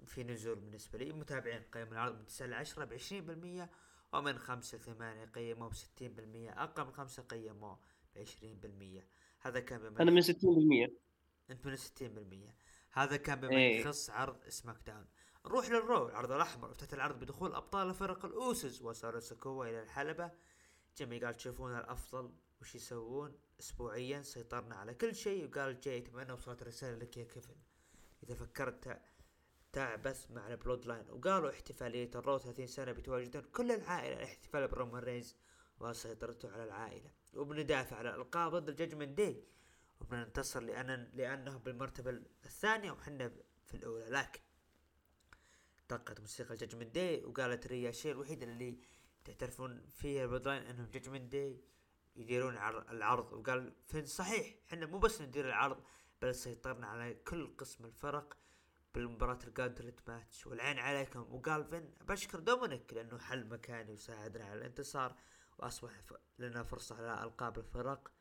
[0.06, 1.12] في نزول بالنسبة لي.
[1.12, 3.70] متابعين قيم العرض من تسعة لعشرة بعشرين بالمية
[4.12, 6.62] ومن خمسة لثمانية قيموه بستين بالمية.
[6.62, 7.78] أقل من خمسة قيموه
[8.14, 9.08] بعشرين بالمية.
[9.40, 10.96] هذا كان بما أنا من ستين بالمية.
[11.50, 12.56] أنت من ستين بالمية.
[12.92, 13.80] هذا كان بما إيه.
[13.80, 15.06] يخص عرض سماك داون
[15.46, 16.08] نروح للرو.
[16.08, 16.70] العرض الأحمر.
[16.70, 20.30] افتتح العرض بدخول أبطال فرق الأوسوس وسولو سكوا إلى الحلبة.
[20.96, 22.32] جيمي قال تشوفون الأفضل
[22.64, 25.48] وش يسوون؟ أسبوعيا سيطرنا على كل شيء.
[25.48, 27.56] وقال جاي أتمنى وصلت رسالة لك يا كيفن.
[28.22, 29.00] إذا فكرت
[29.72, 31.10] تعبث مع البلود لاين.
[31.10, 35.36] وقالوا احتفالية الرو 30 سنة بيتواجدون كل العائلة الاحتفال برومان رينز
[35.80, 37.10] وسيطرته على العائلة.
[37.34, 39.44] وبندافع على الألقاب ضد الجاجمنت داي.
[40.00, 42.10] وبننتصر لأن لأنه بالمرتبة
[42.44, 43.32] الثانية وحنا
[43.64, 44.06] في الأولى.
[44.08, 44.40] لكن
[45.88, 47.24] طقت موسيقى الجاجمنت داي.
[47.24, 48.78] وقالت ريا الشيء الوحيد اللي
[49.24, 51.73] تعترفون فيه البلود لاين أنهم جاجمنت داي.
[52.16, 52.56] يديرون
[52.90, 53.32] العرض.
[53.32, 55.84] وقال فين صحيح إحنا مو بس ندير العرض
[56.22, 58.36] بل سيطرنا على كل قسم الفرق
[58.94, 61.34] بالمباراة ال gauntlet match والعين عليكم.
[61.34, 65.16] وقال فين بشكر دومينيك لأنه حل مكاني وساعدنا على الانتصار
[65.58, 66.02] وأصبح
[66.38, 68.12] لنا فرصة على ألقاب الفرق.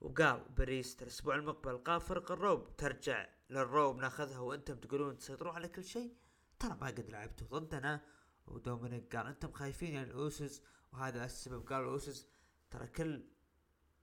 [0.00, 5.54] وقال بريست الأسبوع المقبل القاب فرق ال Raw ترجع لل Raw بناخذها وأنتم تقولون تسيطرون
[5.54, 6.16] على كل شيء.
[6.58, 8.04] ترى ما قد لعبتوا ضدنا.
[8.46, 10.62] ودومينيك قال أنتم خايفين يعني الأوسوس.
[10.92, 12.28] وهذا السبب قال الأوسوس
[12.70, 13.24] ترى كل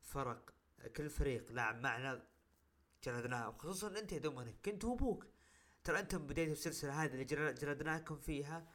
[0.02, 0.54] فرق
[0.96, 2.28] كل فريق لعب معنا
[3.04, 5.26] جلدناه وخصوصا أنت يا دومينيك كنت أبوك.
[5.84, 8.68] ترى أنتم بديتوا السلسلة هذه اللي جلدناكم فيها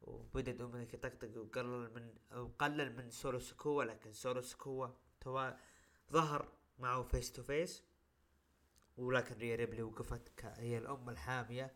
[0.00, 4.88] وبدأ دومينيك يطقطق وقلل من وقلل من سولو سكوا لكن سولو سكوا
[5.20, 5.50] توا
[6.12, 7.82] ظهر معه face to face
[8.96, 11.74] ولكن ريا ريبلي وقفت هي الام الحامية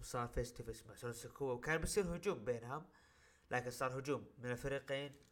[0.00, 2.86] وصار face to face مع سولو سكوا وكان بيصير هجوم بينهم
[3.50, 5.27] لكن صار هجوم من الفريقين.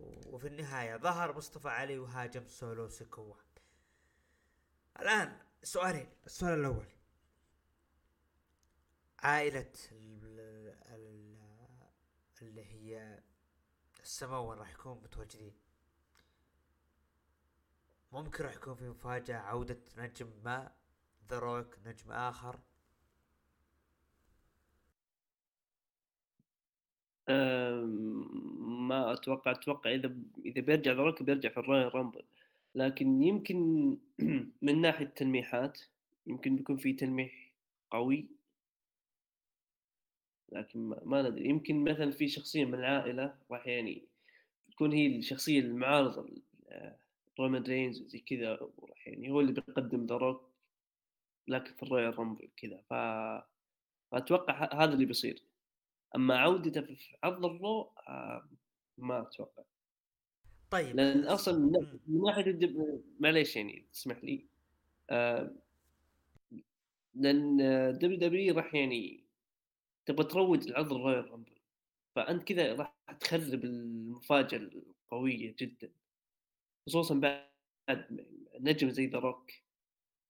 [0.00, 3.34] وفي النهاية ظهر مصطفى علي وهاجم سولو سكوا
[5.00, 6.08] الآن سؤالين.
[6.26, 6.86] السؤال الأول.
[9.18, 9.72] عائلة
[12.42, 13.22] اللي هي
[14.02, 15.54] السماوة راح يكون متواجدين؟
[18.12, 20.72] ممكن راح يكون في مفاجأة عودة نجم ما
[21.28, 22.60] The Rock نجم آخر.
[28.88, 30.14] ما أتوقع أتوقع إذا
[30.46, 32.22] إذا بيرجع The Rock بيرجع في ال Royal Rumble.
[32.74, 33.58] لكن يمكن
[34.62, 35.80] من ناحية تلميحات
[36.26, 37.52] يمكن بيكون في تلميح
[37.90, 38.26] قوي.
[40.52, 41.48] لكن ما ندري.
[41.48, 44.02] يمكن مثلا في شخصية من العائلة راح يعني
[44.72, 46.28] تكون هي الشخصية المعارضة
[47.40, 50.48] رومان رينز وزي كذا وراح يعني هو اللي بيقدم The Rock
[51.48, 52.82] لكن في ال Royal Rumble كذا.
[52.90, 52.94] ف
[54.12, 55.47] أتوقع هذا اللي بيصير.
[56.16, 58.48] أما عودته في عرض ال Raw آه،
[58.98, 59.62] ما أتوقع.
[60.70, 60.96] طيب.
[60.96, 61.58] لأن أصلا
[62.06, 62.58] من ناحية
[63.20, 64.46] معليش يعني تسمح لي.
[65.10, 65.54] آه،
[67.14, 67.56] لأن
[67.98, 69.24] WWE راح يعني
[70.06, 71.58] تبغى تروج العرض ال Royal Rumble.
[72.14, 75.90] فأنت كذا راح تخرب المفاجأة القوية جدا.
[76.86, 78.26] خصوصا بعد
[78.60, 79.50] نجم زي The Rock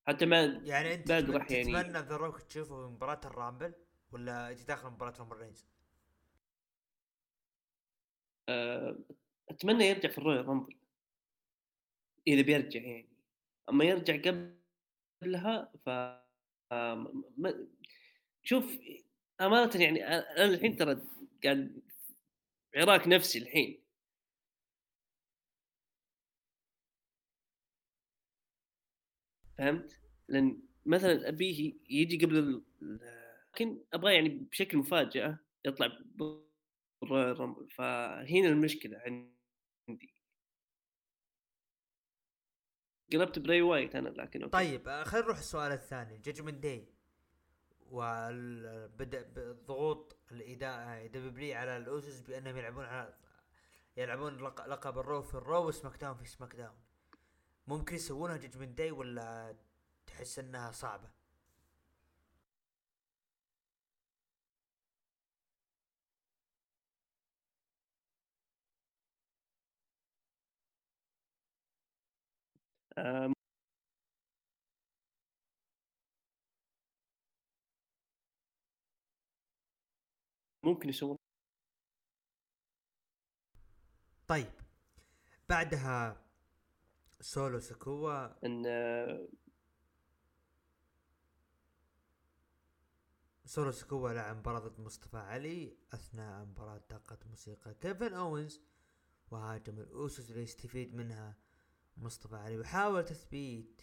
[0.08, 3.74] حتى ما يعني أنت بعد راح يعني تتمنى The Rock تشوفه في مباراة ال Rumble؟
[4.12, 5.66] ولا يجي داخل رومان رينز؟
[8.48, 8.98] أه...
[9.50, 10.76] أتمنى يرجع في الرويال رامبل
[12.26, 13.08] إذا بيرجع يعني
[13.68, 14.16] أما يرجع
[15.22, 15.90] قبلها ف
[18.42, 18.78] شوف
[19.40, 21.02] أمانة يعني أنا الحين ترى
[21.44, 21.82] قاعد
[22.76, 23.82] عراك نفسي الحين
[29.58, 32.62] فهمت؟ لأن مثلا أبيه يجي قبل
[33.58, 35.86] لكن أبغاه يعني بشكل مفاجاه يطلع
[37.02, 40.14] بال Royal Rumble فهنا المشكلة عندي.
[43.12, 44.52] قلبت براي وايت أنا لكن okay.
[44.52, 46.88] طيب آه، خلينا نروح السؤال الثاني Judgment Day
[47.90, 53.14] وبدا بالضغوط الاداء دبليو على الأوسوس بأنهم يلعبون على
[53.96, 56.76] يلعبون لق- لقب ال Raw في ال Raw و SmackDown في SmackDown.
[57.66, 59.56] ممكن يسوونها Judgment Day ولا
[60.06, 61.17] تحس إنها صعبة؟
[80.62, 81.18] ممكن يسوون.
[84.28, 84.52] طيب
[85.48, 86.24] بعدها
[87.20, 88.64] سولو سكوا إن
[93.44, 98.60] سولو سكوا لعب مباراة ضد مصطفى علي أثناء مباراة دقت موسيقى كيفن أوينز
[99.30, 101.36] وهاجم الأوسوس ليستفيد منها
[101.98, 103.82] مصطفى علي وحاول تثبيت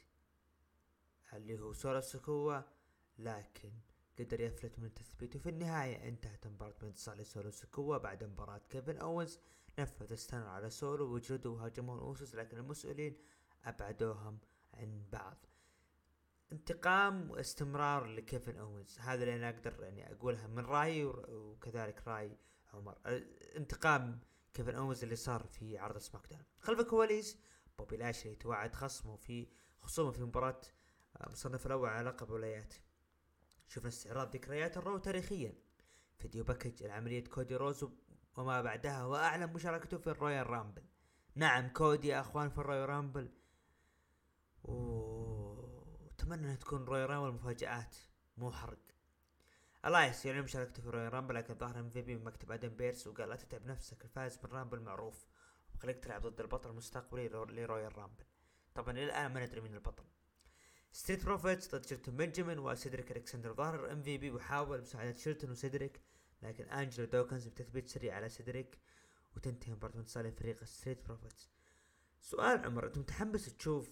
[1.33, 2.61] اللي هو سولو سكوا
[3.17, 3.71] لكن
[4.19, 9.39] قدر يفلت من التثبيت وفي النهاية انتهت المباراة بانتصار لسولو سكوا بعد مباراة كيفن أوينز
[9.79, 13.17] نفذ stunner على سولو وجلدوا وهاجموا الأوسوس لكن المسؤولين
[13.65, 14.39] أبعدوهم
[14.73, 15.45] عن بعض.
[16.51, 18.99] انتقام واستمرار لكيفن أوينز.
[18.99, 22.37] هذا اللي أنا أقدر يعني أقولها من رأيي ور- وكذلك رأي
[22.73, 22.97] عمر.
[23.57, 24.19] انتقام
[24.53, 26.43] كيفن أوينز اللي صار في عرض SmackDown.
[26.59, 27.37] خلف الكواليس
[27.79, 29.47] بوبي لاشلي توعد خصمه في
[29.81, 30.61] خصومه في مباراة
[31.17, 32.73] آه، مصنف الأول على لقب ولايات
[33.67, 35.53] شفنا استعراض ذكريات ال Raw تاريخيا.
[36.17, 37.85] video package العملية كودي روز
[38.37, 40.83] وما بعدها وأعلن مشاركته في ال Royal Rumble.
[41.35, 43.31] نعم كودي يا أخوان في ال Royal Rumble.
[44.63, 47.95] واتمنى إنها تكون Royal Rumble مفاجآت.
[48.37, 48.79] مو حرق.
[49.85, 53.35] الايس يعلن مشاركته في Royal Rumble لكن ظهر MVP من مكتب آدم بيرس وقال لا
[53.35, 55.25] تتعب نفسك الفائز من Rumble معروف.
[55.75, 58.23] وخليك تلعب ضد البطل المستقبلي لرو- ل Royal Rumble
[58.75, 60.03] طبعا إلى الآن ما ندري مين البطل
[60.91, 66.01] Street Profits ضد شيلتون بنجامين وسيدريك الكسندر ظهر MVP وحاول مساعدة شيلتون وسيدريك
[66.41, 68.79] لكن أنجلو دوكنز بتثبيت سريع على سيدريك
[69.35, 71.49] وتنتهي مباراة انتصار فريق Street Profits
[72.21, 73.89] سؤال عمر أنت متحمس تشوف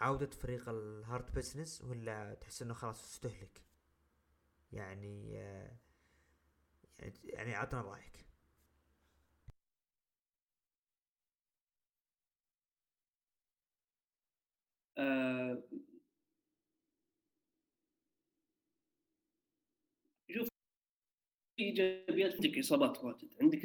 [0.00, 3.62] عودة فريق ال Hurt Business ولا تحس إنه خلاص استهلك؟
[4.72, 5.76] يعني آه،
[6.98, 8.25] يعني يعني عطنا رأيك.
[20.34, 20.48] شوف
[21.56, 23.28] في إيجابيات عندك إصابات واجد.
[23.40, 23.64] عندك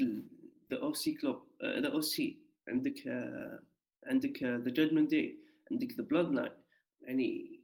[0.71, 3.63] The OC Club The OC عندك آه،
[4.03, 5.39] عندك The Judgment Day
[5.71, 6.51] عندك The Bloodline
[7.01, 7.59] يعني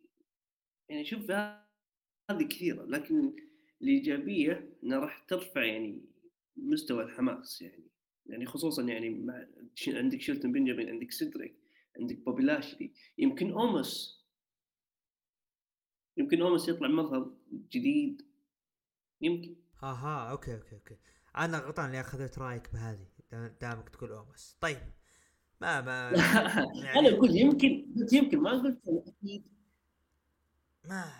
[0.89, 2.85] يعني شوف هذه كثيرة.
[2.85, 3.33] لكن
[3.81, 6.01] الإيجابية إنها راح ترفع يعني
[6.57, 7.83] مستوى الحماس يعني.
[8.25, 9.47] يعني خصوصا يعني مع
[9.87, 11.55] عندك شيلتون بنجامين عندك سيدريك.
[11.99, 14.17] عندك بوبي لاشلي يمكن اومس
[16.17, 17.31] يمكن اومس يطلع مظهر
[17.71, 18.21] جديد.
[19.21, 19.55] يمكن.
[19.83, 20.97] أها okay okay okay.
[21.37, 23.07] أنا غلطان إني أخذت رأيك بهذه.
[23.31, 24.57] دا- دامك تقول اومس.
[24.61, 24.77] طيب.
[25.61, 26.11] ما ما
[26.83, 29.47] يعني- أنا أقول يمكن قلت يمكن ما قلت أكيد.
[30.85, 31.11] ما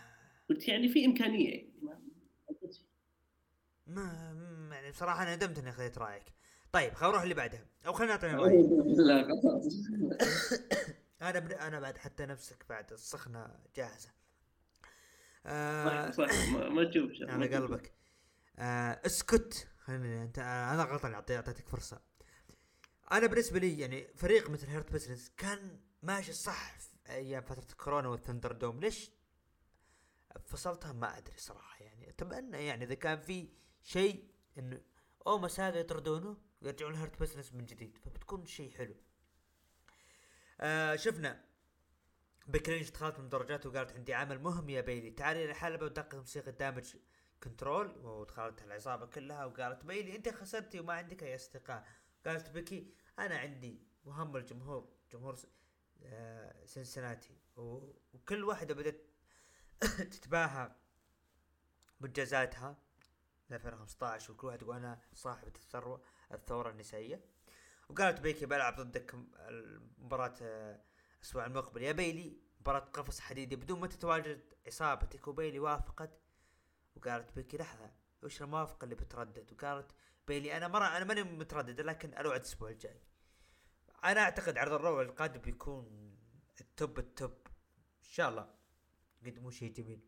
[0.50, 1.50] قلت يعني في إمكانية.
[1.50, 1.74] يعني
[3.88, 6.24] ما ما يعني بصراحة أنا ندمت إني أخذت رأيك.
[6.72, 7.66] طيب خلينا نروح اللي بعدها.
[7.88, 8.42] أو خلينا نعطينا.
[9.02, 9.66] لا خلاص
[11.22, 11.52] أنا بن...
[11.52, 14.10] أنا بعد حتى نفسك بعد السخنة جاهزة.
[15.46, 16.12] آه...
[16.12, 17.56] صح ما, تشوف على.
[17.56, 17.94] قلبك.
[18.60, 19.68] آه اسكت.
[19.80, 22.02] خليني أنت أنا غلطان أعطيتك فرصة.
[23.12, 26.78] أنا بالنسبة لي يعني فريق مثل Hurt Business كان ماشي صح
[27.10, 28.80] أيام فترة الكورونا وال ThunderDome.
[28.80, 29.12] ليش؟
[30.46, 33.50] فصلتها ما أدري صراحة يعني أتمنى يعني إذا كان في
[33.84, 34.82] شيء إنه
[35.28, 38.96] اومس هذا يطردونه ويرجعون Hurt Business من جديد فبتكون شيء حلو.
[40.62, 41.46] آه شفنا
[42.48, 45.12] بيكي لينش دخلت من الدرجات وقالت عندي عمل مهم يا بيلي.
[45.12, 46.96] تعالي إلى الحلبة ودقت موسيقى Damage
[47.44, 51.88] Control ودخلت العصابة كلها وقالت بيلي أنت خسرتي وما عندك أي أصدقاء.
[52.26, 55.38] قالت بيكي أنا عندي وهم الجمهور جمهور
[56.04, 57.38] آه سنسناتي.
[57.56, 59.02] وكل واحدة بدأت
[60.14, 60.72] تتباهى
[62.00, 62.78] بانجازاتها
[63.52, 66.02] 2015 وكل واحد يقول أنا صاحبة الثروة.
[66.32, 67.22] الثورة النسائية.
[67.90, 69.16] وقالت بيكي بلعب ضدك
[69.98, 70.82] مباراة آه،
[71.18, 71.84] الأسبوع المقبل.
[71.84, 76.20] يا بيلي مباراة قفص حديدي بدون ما تتواجد عصابتك وبيلي وافقت.
[76.96, 77.92] وقالت بيكي لحظة
[78.24, 79.92] وش الموافقة اللي بتردد؟ وقالت
[80.28, 83.02] بيلي أنا مرة أنا ماني مترددة لكن الوعد الأسبوع الجاي.
[84.04, 86.16] أنا أعتقد عرض ال Raw القادم بيكون
[86.62, 87.32] ال top ال top.
[88.04, 88.54] إن شاء الله.
[89.26, 90.02] قدموا شيء جميل.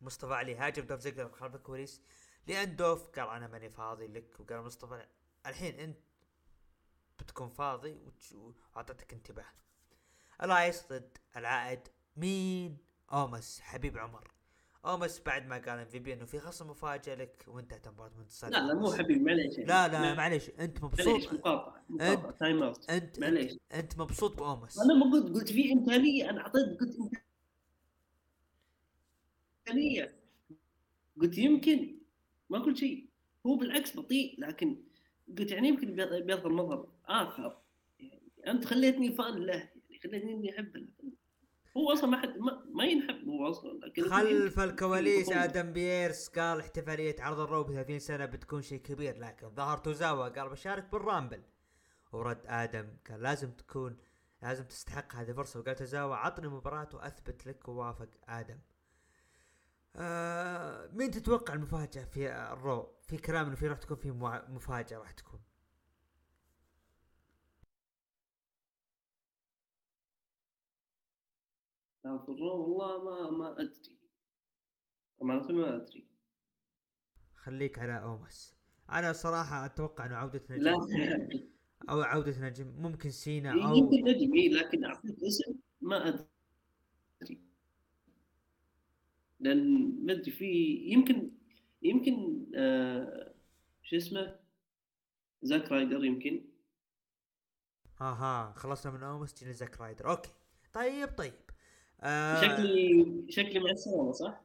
[0.00, 2.02] مصطفى علي هاجم دولف زيجلر خلف الكواليس.
[2.46, 5.06] لأن دولف قال أنا ماني فاضي لك وقال مصطفى
[5.46, 5.98] الحين أنت
[7.18, 7.98] بتكون فاضي
[8.74, 9.46] وأعطيتك انتباه.
[10.42, 11.80] إلايس ضد العائد
[12.16, 12.76] مين؟
[13.12, 14.30] أومس حبيب عمر
[14.84, 18.74] أومس بعد ما قال MVP انه في خصم مفاجئ لك وانتهت مباراه منتصر لا لا
[18.74, 19.58] مو حبيب معليش.
[19.58, 21.06] لا لا معليش أنت مبسوط.
[21.06, 23.58] معليش مقاطعة مقاطعة time out أنت معليش.
[23.72, 24.78] أنت مبسوط بأومس.
[24.78, 26.96] أنا ما قلت قلت في امكانيه أنا أعطيت قلت
[29.68, 30.18] امكانيه
[31.20, 32.01] قلت يمكن
[32.52, 33.08] ما قلت شيء.
[33.46, 34.76] هو بالعكس بطيء لكن
[35.38, 35.94] قلت يعني يمكن
[36.26, 37.58] بيظهر مظهر آخر.
[37.98, 40.86] يعني أنت خليتني fan له يعني خليتني إني احبه
[41.76, 46.60] هو أصلا ما حد ما, ما ينحب هو أصلا لكن خلف الكواليس آدم بيرس قال
[46.60, 50.92] احتفالية عرض ال Raw ب 30 سنة بتكون شيء كبير لكن ظهر توزاوا قال بشارك
[50.92, 51.42] بال Rumble
[52.12, 53.96] ورد آدم قال لازم تكون
[54.42, 58.58] لازم تستحق هذه الفرصة وقال توزاوا عطني مباراة وأثبت لك ووافق آدم.
[59.96, 64.10] آه مين تتوقع المفاجأة في الرو في كلام إنه في راح تكون في
[64.48, 65.40] مفاجأة راح تكون؟
[72.04, 73.98] والله ما ما أدري.
[75.22, 76.06] امانه ما أدري.
[77.34, 78.54] خليك على اومس
[78.90, 80.74] أنا صراحة أتوقع إنه عودة نجم لا
[81.90, 86.31] أو عودة نجم ممكن سينا أو يمكن نجم اي لكن أعطيك اسم ما أدري.
[89.42, 91.30] لأن ما أدري في يمكن
[91.82, 93.34] يمكن آه
[93.82, 94.36] شو اسمه؟
[95.42, 96.44] زاك رايدر يمكن.
[98.00, 100.10] آها خلصنا من أومس جينا زاك رايدر.
[100.10, 100.30] okay.
[100.72, 101.34] طيب طيب.
[102.00, 104.42] آه شكلي شكلي مع السلامة صح؟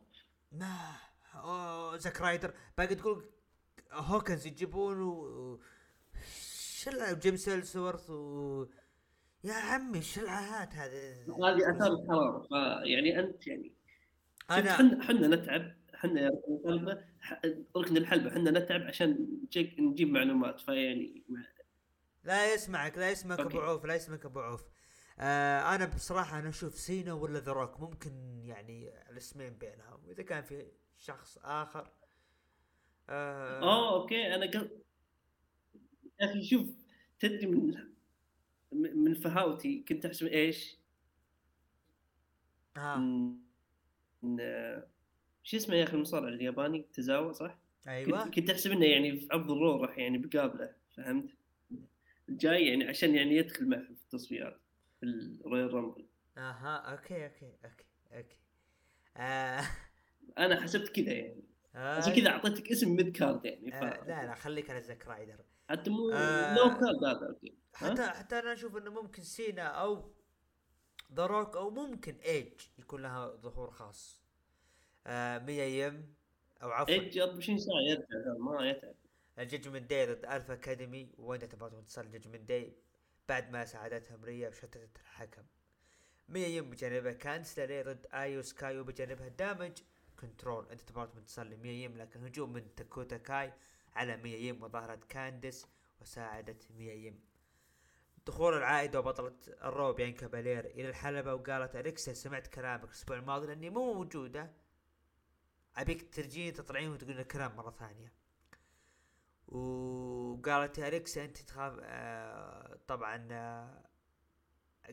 [0.52, 0.96] ما
[1.36, 2.54] أوه زاك رايدر.
[2.78, 3.30] باقي تقول
[3.92, 5.60] هوكنز يجيبون و
[6.78, 6.92] شو
[7.22, 8.66] جيمس إلسورث و
[9.44, 13.77] يا عمي العاهات هذه؟ هذه آثار الحرارة فيعني أنت يعني
[14.50, 16.32] انا إحنا إحنا نتعب إحنا يا
[17.78, 19.40] ركن الحلبة إحنا نتعب عشان
[19.80, 21.24] نجيب معلومات فيعني
[22.24, 24.64] لا يسمعك لا يسمعك أبو عوف لا يسمعك أبو عوف.
[25.20, 30.44] آه أنا بصراحة أنا أشوف سينا ولا The Rock ممكن يعني الاسمين بينهم واذا كان
[30.44, 31.92] في شخص آخر.
[33.10, 34.70] آه آه okay أنا قل...
[36.22, 36.70] يا أخي شوف
[37.20, 37.74] تدري من
[38.72, 40.78] من فهاوتي كنت أحسب إيش؟
[42.78, 43.47] ها من
[45.44, 47.58] شو اسمه يا أخي المصارع الياباني تزاوا صح؟
[47.88, 51.30] أيوه كنت, أحسب إنه يعني في عرض ال Raw راح يعني بقابله فهمت؟
[52.30, 54.62] جاي يعني عشان يعني يدخل معه في التصفيات
[55.00, 56.06] في ال Royal Rumble
[56.38, 58.38] أها okay okay okay okay
[59.18, 59.62] آه.
[60.38, 61.44] أنا حسبت كذا يعني
[61.76, 61.98] آه.
[61.98, 63.76] عشان كذا أعطيتك اسم mid card يعني ف...
[63.76, 64.06] آه.
[64.08, 65.40] لا لا خليك على زاك رايدر
[65.70, 66.56] حتى مو آه.
[66.56, 70.12] low card هذا okay حتى حتى أنا أشوف إنه ممكن سينا أو
[71.14, 74.22] The Rock أو ممكن ايج يكون لها ظهور خاص.
[75.08, 76.14] آه ميا يم
[76.64, 76.94] أو عفوا.
[76.94, 78.96] ايج 24 ساعه يرجع ما يتعب.
[79.40, 82.74] ال Judgment Day ضد Alpha Academy وين تبغى تصل ال Judgment Day
[83.30, 85.44] بعد ما ساعدتهم ريا وشتتت الحكم.
[86.30, 89.72] ميا يم بجانبها كانسلري ضد ايو سكاي وبجانبها Damage
[90.20, 93.54] Control أنت تبغى تصل لميا يم لكن هجوم من داكوتا كاي
[93.96, 95.68] على ميا يم وظهرت كاندس
[96.02, 97.20] وساعدت ميا يم
[98.28, 103.48] دخول العائدة وبطلة ال Raw بيانكا بالير إلى الحلبة وقالت أليكسا سمعت كلامك الأسبوع الماضي
[103.48, 104.52] لأني مو موجودة.
[105.78, 108.14] أبيك ترجين تطلعين وتقولين الكلام مرة ثانية.
[109.48, 113.90] وقالت يا أليكسا أنت تخاف آه طبعا آه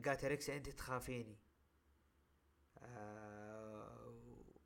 [0.07, 1.39] قالت يا أليكسا أنت تخافيني.
[2.79, 4.15] آه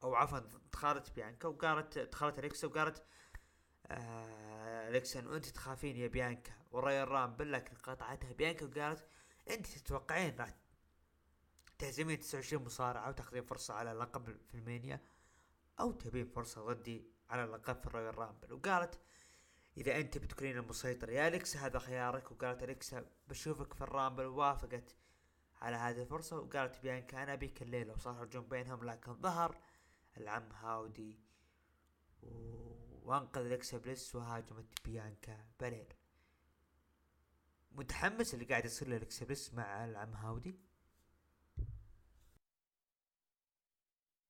[0.03, 0.39] أو عفوا
[0.73, 3.05] دخلت بيانكا وقالت دخلت أليكسا وقالت
[3.87, 6.58] آه أليكسا انه أنت تخافين يا بيانكا.
[6.71, 9.07] والريال رامبل لكن قطعتها بيانكا وقالت
[9.51, 10.55] أنت تتوقعين راح
[11.79, 15.01] تهزمين 29 مصارعة وتاخذين فرصة على اللقب في ألمانيا؟
[15.81, 18.99] أو تبين فرصة ضدي على اللقب في ال Royal Rumble وقالت
[19.77, 22.33] إذا أنت بتكونين المسيطر يا اليكس هذا خيارك.
[22.33, 24.95] وقالت اليكسا بشوفك في ال Rumble ووافقت
[25.61, 26.39] على هذه الفرصة.
[26.39, 27.93] وقالت بيانكا أنا ابيك الليلة.
[27.95, 29.59] وصار هجوم بينهم لكن ظهر
[30.17, 31.21] العم هاودي.
[33.03, 34.15] وأنقذ أليكسا بليس.
[34.15, 35.97] وهاجمت بيانكا بالير
[37.79, 40.55] متحمس اللي قاعد يصير لاليكسا بليس مع العم هاودي؟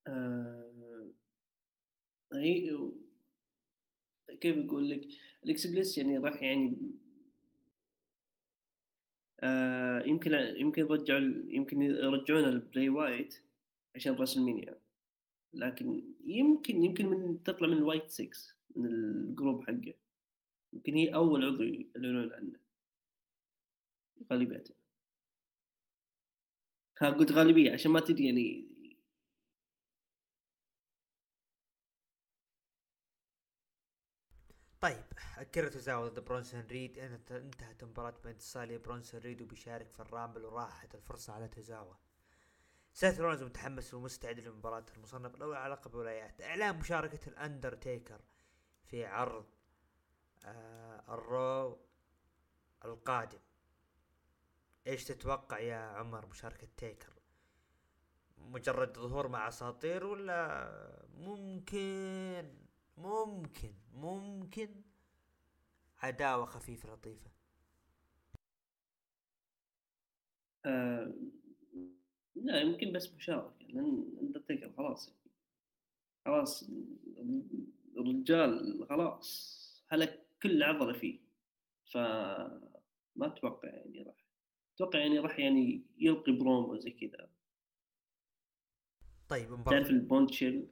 [0.06, 0.68] آه...
[4.40, 5.08] كيف أقول لك؟
[5.44, 6.76] أليكسا بليس يعني راح يعني
[9.40, 13.34] آه يمكن يمكن يرجعوا يمكن يرجعون براي وايت
[13.94, 14.78] عشان WrestleMania.
[15.54, 18.30] لكن يمكن يمكن من تطلع من ال Wyatt 6
[18.76, 19.94] من ال group حقه.
[20.72, 22.67] يمكن هي أول عضو يعلنون عنه.
[24.32, 24.64] غالبية.
[27.00, 28.68] ها قلت غالبية عشان ما تدري يعني.
[34.80, 35.04] طيب
[35.38, 36.98] اكيرا توزاوا ضد برونسون ريد
[37.30, 41.94] انتهت مباراة بين سالي برونسون ريد وبيشارك في ال Rumble وراحت الفرصة على توزاوا
[42.92, 46.42] سيث رولنز متحمس ومستعد لمباراة المصنف الأول على لقب الولايات.
[46.42, 48.20] إعلان مشاركة الأندرتيكر
[48.84, 49.46] في عرض
[50.44, 51.78] آه ال Raw
[52.84, 53.38] القادم.
[54.88, 57.12] إيش تتوقع يا عمر مشاركة تيكر؟
[58.38, 60.70] مجرد ظهور مع أساطير ولا
[61.16, 62.54] ممكن
[62.96, 64.82] ممكن ممكن؟
[65.98, 67.30] عداوة خفيفة لطيفة.
[70.64, 71.12] آه
[72.36, 75.14] لا يمكن بس مشاركة لأن اندرتيكر خلاص.
[76.24, 76.70] خلاص
[77.96, 79.58] الرجال خلاص
[79.88, 81.18] هلك كل عضلة فيه.
[81.92, 84.27] فما أتوقع يعني راح
[84.78, 87.28] أتوقع يعني راح يعني يلقي برومو زي كذا.
[89.28, 90.68] طيب مباراة تعرف البونتشيل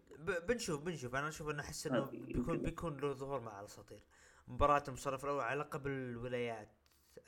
[0.48, 1.14] بنشوف بنشوف.
[1.14, 4.00] أنا أشوف إنه أحس إنه بيكون بيكون له ظهور مع الأساطير.
[4.48, 6.72] مباراة المصنف الأول على لقب الولايات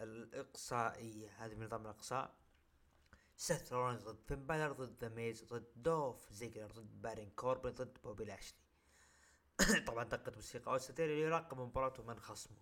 [0.01, 1.29] الإقصائية.
[1.39, 2.35] هذه من نظام الإقصاء.
[3.37, 7.99] سيث رولينز ضد فين بالور ضد ذا ميز ضد دولف زيجلر ضد بارون كوربن ضد
[8.05, 8.59] بوبي لاشلي.
[9.87, 12.57] طبعا دقت موسيقى اوستن ثيري اللي يراقب مباراته من خصمه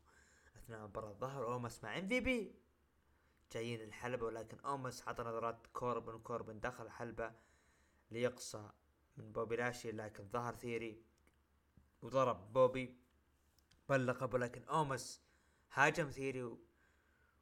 [0.56, 2.65] أثناء مباراة ظهر اومس مع MVP.
[3.52, 7.32] جايين الحلبة ولكن أومس عطى نظرات كوربن وكوربن دخل الحلبة
[8.10, 8.70] ليقصى
[9.16, 11.02] من بوبي لاشلي لكن ظهر ثيري
[12.02, 12.96] وضرب بوبي
[13.88, 15.20] باللقب ولكن أومس
[15.72, 16.56] هاجم ثيري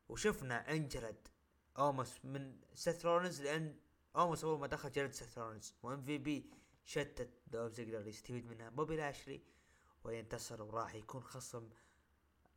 [0.09, 1.29] وشفنا انجلد
[1.79, 3.77] أومس من سيث رولنز لأن
[4.17, 6.51] أومس أول ما دخل جلد سيث رولنز و MVP
[6.85, 8.69] شتت دولف زيجلر يستفيد منها.
[8.69, 9.43] بوبي لاشلي
[10.05, 11.69] وينتصر وراح يكون خصم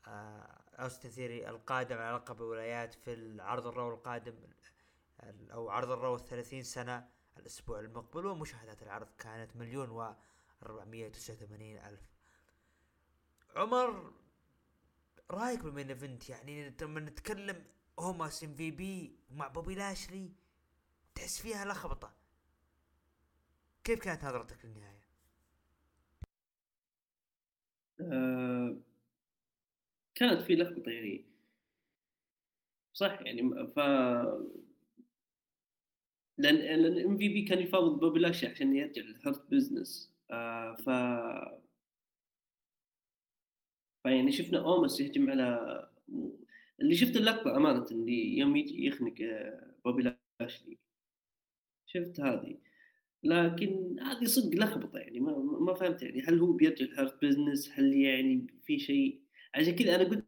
[0.08, 4.36] آه اوستن ثيري القادم على لقب الولايات في العرض ال Raw القادم
[5.52, 10.16] أو عرض ال Raw الثلاثين سنة الأسبوع المقبل ومشاهدات العرض كانت مليون و
[10.64, 12.02] 489 ألف.
[13.56, 14.14] عمر
[15.32, 17.66] رأيك بال main event؟ يعني لما نتكلم
[18.00, 20.32] أومس MVP مع بوبي لاشلي
[21.16, 22.14] تحس فيها لخبطه
[23.84, 25.08] كيف كانت نظرتك للنهاية؟
[28.02, 28.87] آه
[30.18, 31.26] كانت في لخبطة يعني.
[32.94, 33.80] صح يعني ف
[36.38, 40.90] لأن لأن MVP كان يفاوض بوبي لاشلي عشان يرجع لل Hurt Business آه ف
[44.04, 45.88] فيعني شفنا أومس يهجم على
[46.82, 50.78] اللي شفت اللقطة أمانة اللي يوم يجي يخنق آه، بوبي لاشلي.
[51.86, 52.58] شفت هذه.
[53.24, 57.72] لكن هذه صدق لخبطة يعني ما ما فهمت يعني هل هو بيرجع ال Hurt Business
[57.74, 59.22] هل يعني في شيء
[59.56, 60.28] عشان كذا أنا قلت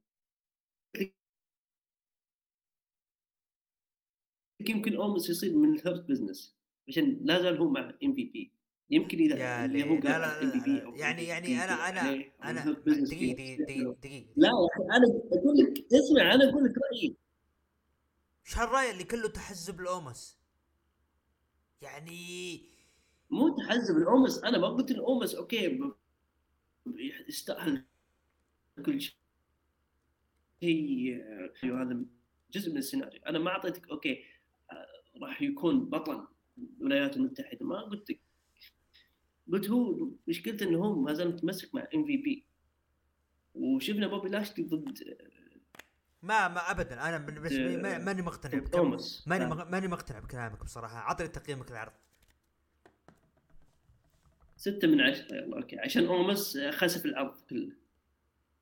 [4.59, 6.55] يمكن اومس يصير من ال Hurt Business
[6.87, 8.51] عشان لا زال هو مع MVP
[8.89, 13.93] يمكن إذا يا هو لا لا, لا, لا يعني يعني أنا أنا أنا دقيقه دقيقه
[13.93, 14.49] دقيقه لا
[14.91, 17.15] أنا أقول لك اسمع أنا أقول لك رأيي.
[18.45, 20.39] إيش هالرأي اللي كله تحزب الاومس
[21.81, 22.61] يعني
[23.29, 25.79] مو تحزب الاومس أنا ما قلت الأومس okay
[27.27, 27.85] يستاهل
[28.79, 29.15] كل شيء.
[30.61, 31.15] هي
[31.63, 31.97] هذا
[32.51, 33.21] جزء من السيناريو.
[33.27, 34.23] أنا ما أعطيتك okay
[34.71, 34.87] آه،
[35.21, 36.27] راح يكون بطل
[36.79, 37.65] الولايات المتحدة.
[37.65, 38.19] ما قلت لك.
[39.51, 42.45] قلت هو مشكلته إنه هو ما زال متمسك مع MVP
[43.55, 45.17] وشفنا بوبي لاشلي ضد
[46.23, 47.09] ما ما ابدا.
[47.09, 48.99] أنا بالنسبة لي ماني مقتنع بكلامك.
[49.27, 50.97] ماني ماني مقتنع بكلامك بصراحة.
[50.97, 51.91] عطني تقييمك العرض.
[54.57, 55.79] ستة من عشرة يلا okay.
[55.79, 57.71] عشان أومس خسف العرض كله.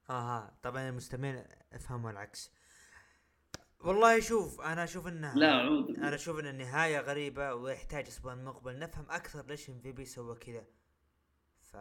[0.09, 2.51] أها طبعا المستمعين افهموا العكس
[3.79, 8.79] والله شوف أنا أشوف انها لا عود أنا أشوف إن النهاية غريبة ويحتاج الأسبوع المقبل
[8.79, 10.65] نفهم أكثر ليش MVP سوى كذا.
[11.59, 11.75] ف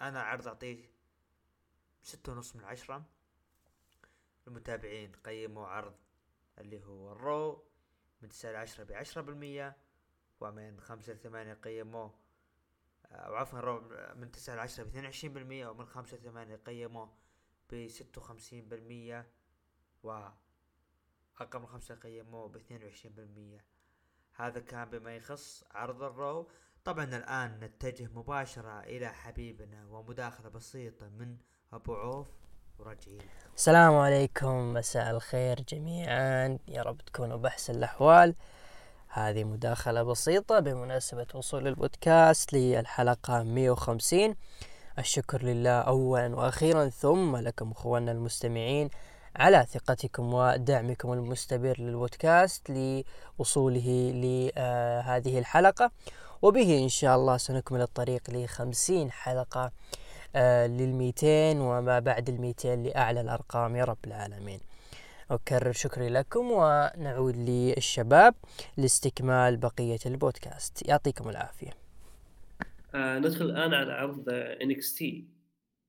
[0.00, 0.90] أنا عرض أعطيه
[2.02, 3.04] ستة ونص من عشرة.
[4.46, 5.94] المتابعين قيموا عرض
[6.58, 7.64] اللي هو الرو.
[8.22, 9.76] من تسعة لعشرة بعشرة بالمية.
[10.40, 12.14] ومن خمسة لثمانية قيموه
[13.12, 13.82] أو عفوا الرو
[14.14, 17.12] من تسعة لعشرة باثنين وعشرين بالمية ومن خمسة لثمانية قيموه
[17.72, 19.26] بستة وخمسين بالمية
[20.02, 20.28] و
[21.40, 23.64] أقل من خمسة قيموه باثنين وعشرين بالمية.
[24.36, 26.48] هذا كان بما يخص عرض الرو.
[26.84, 31.36] طبعا الآن نتجه مباشرة إلى حبيبنا ومداخلة بسيطة من
[31.72, 32.28] أبو عوف
[32.78, 33.22] وراجعين
[33.54, 36.58] السلام عليكم مساء الخير جميعا.
[36.68, 38.34] يا رب تكونوا بأحسن الأحوال.
[39.14, 44.34] هذه مداخلة بسيطة بمناسبة وصول البودكاست للحلقة 150
[44.98, 48.90] الشكر لله أولا وأخيرا ثم لكم أخواننا المستمعين
[49.36, 52.70] على ثقتكم ودعمكم المستمر للبودكاست
[53.38, 55.90] لوصوله لهذه الحلقة.
[56.42, 59.70] وبه إن شاء الله سنكمل الطريق لخمسين حلقة
[60.36, 64.60] آه، للميتين وما بعد الميتين لأعلى الأرقام يا رب العالمين.
[65.30, 68.34] أكرر شكري لكم ونعود للشباب
[68.76, 70.88] لاستكمال بقية البودكاست.
[70.88, 71.70] يعطيكم العافية.
[72.94, 75.04] آه ندخل الآن على عرض NXT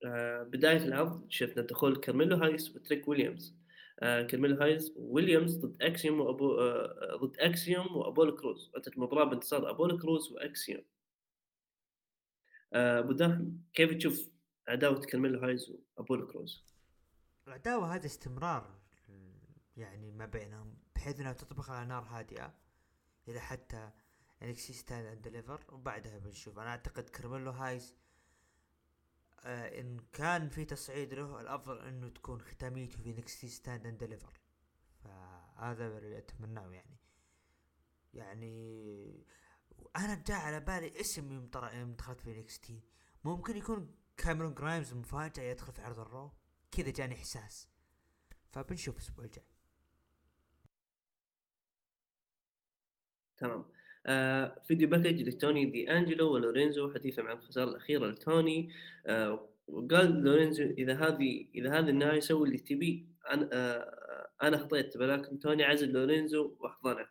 [0.05, 3.55] آه بداية العرض شفنا دخول كارميلو هايس وتريك ويليامز.
[3.99, 8.71] آه كارميلو هايس ويليامز ضد أكسيوم وابو آه ضد أكسيوم وابولو كروز.
[8.77, 10.83] انتهت المباراة بانتصار ابولو كروز وأكسيوم.
[12.73, 14.29] آه، أبو داهم كيف تشوف
[14.67, 16.63] عداوة كارميلو هايز وابولو كروز؟
[17.47, 18.82] العداوة هذه استمرار.
[19.77, 22.53] يعني ما بينهم بحيث إنها تطبخ على نار هادئة
[23.27, 23.91] إلى حتى
[24.41, 27.95] NXT Stand & Deliver وبعدها بنشوف أنا أعتقد كارميلو هايز
[29.45, 34.39] آه إن كان في تصعيد له الأفضل إنه تكون ختاميته في NXT Stand & Deliver
[35.03, 36.97] فهذا اللي أتمناه يعني.
[38.13, 39.25] يعني
[39.95, 42.83] أنا جاء على بالي اسم يوم طلع يوم دخلت في NXT.
[43.23, 46.31] ممكن يكون كاميرون جرايمز مفاجأة يدخل في عرض ال Raw
[46.71, 47.69] كذا جاني إحساس.
[48.51, 49.52] فبنشوف الأسبوع الجاي.
[53.37, 53.65] تمام.
[54.05, 58.69] آه video package لتوني دي انجلو ولورينزو حديثا عن الخسارة الأخيرة لتوني.
[59.05, 63.07] آه وقال لورينزو إذا هذه إذا هذه النهاية سوي اللي تبي.
[63.31, 67.07] أنا آه أنا أخطيت ولكن توني عزل لورينزو وأحضنه.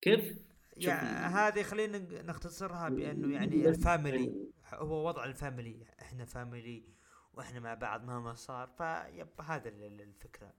[0.00, 0.38] كيف؟
[0.76, 0.94] يا
[1.26, 4.32] هذه خلينا نختصرها بأنه يعني ال family.
[4.74, 6.84] هو وضع ال family إحنا family
[7.32, 10.52] وإحنا مع بعض مهما صار فيب هذا الفكرة.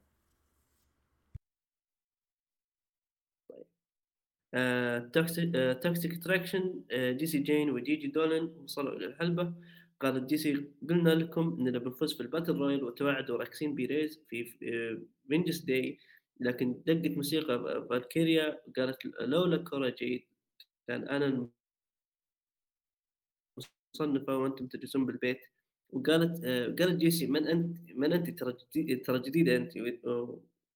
[5.81, 9.53] توكسيك أتراكشن جيسي جين وجيجي دولن وصلوا إلى الحلبة.
[10.01, 14.53] قالت جيسي قلنا لكم اننا بنفوز في ال battle royal وتوعدوا راكسن بيريز في
[15.27, 15.99] فينجنس داي
[16.39, 20.23] لكن دقت موسيقى فالكيريا قالت لولا كورا جيد
[20.87, 21.47] كان أنا
[23.95, 25.39] مصنفة وأنتم تجلسون بالبيت.
[25.89, 26.45] وقالت
[26.79, 28.29] قالت جيسي من أنت من أنت
[29.05, 29.73] ترى جديده أنت؟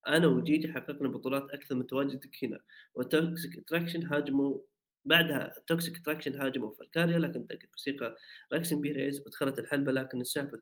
[0.07, 2.59] أنا وجيجي حققنا بطولات أكثر من تواجدك هنا
[2.95, 4.59] وتوكسيك أتراكشن هاجموا
[5.05, 8.15] بعدها توكسيك أتراكشن هاجموا فالكيريا لكن دقت موسيقى
[8.53, 10.57] راكسن بيريز ودخلت الحلبة لكن السالفه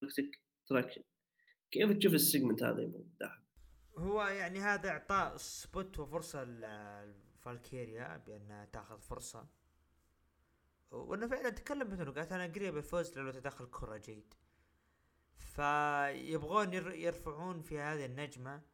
[0.00, 1.02] توكسيك أتراكشن.
[1.70, 3.44] كيف تشوف ال segment هذا يا
[3.98, 9.46] هو يعني هذا إعطاء spot وفرصة لفالكيريا بانها تأخذ فرصة.
[10.90, 14.34] وأنه فعلا تكلم مثل قالت أنا قريب الفوز لو تدخل كورا جيد.
[15.36, 18.73] فيبغون يرفعون في هذه النجمة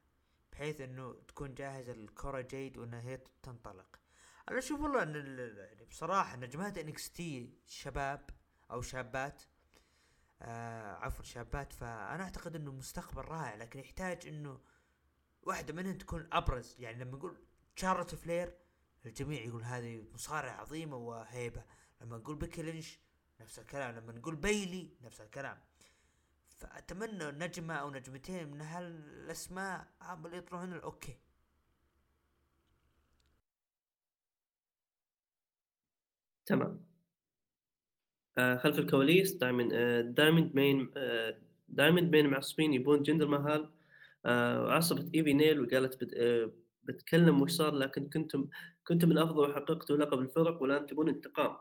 [0.61, 4.01] بحيث إنه تكون جاهزة لكورا جيد وإنها هي تنطلق.
[4.49, 5.15] أنا أشوف والله إن
[5.59, 8.31] يعني بصراحة نجمات NXT شباب
[8.71, 9.43] أو شابات
[10.43, 14.61] آه عفوا شابات فأنا أعتقد إنه مستقبل رائع لكن يحتاج إنه
[15.43, 16.77] واحدة منهم تكون أبرز.
[16.79, 17.37] يعني لما نقول
[17.77, 18.55] شارلوت فلير
[19.07, 21.65] الجميع يقول هذه مصارعة عظيمة وهيبة.
[22.01, 22.99] لما نقول بيكي لينش
[23.41, 23.95] نفس الكلام.
[23.97, 25.61] لما نقول بيلي نفس الكلام.
[26.61, 31.17] فأتمنى نجمة أو نجمتين من هالأسماء هم اللي يطلعون ال okay
[36.47, 36.85] تمام.
[38.39, 41.39] آه خلف الكواليس دائما آه دايموند ماين آه
[41.69, 43.71] دايموند ماين معصبين يبون جندر مهال.
[44.27, 46.53] آه وعصبت آيفي نايل وقالت but آه
[46.85, 48.49] بتكلم وش صار لكن كنتم
[48.87, 51.57] كنتم الافضل وحققتوا لقب الفرق والآن تبون انتقام.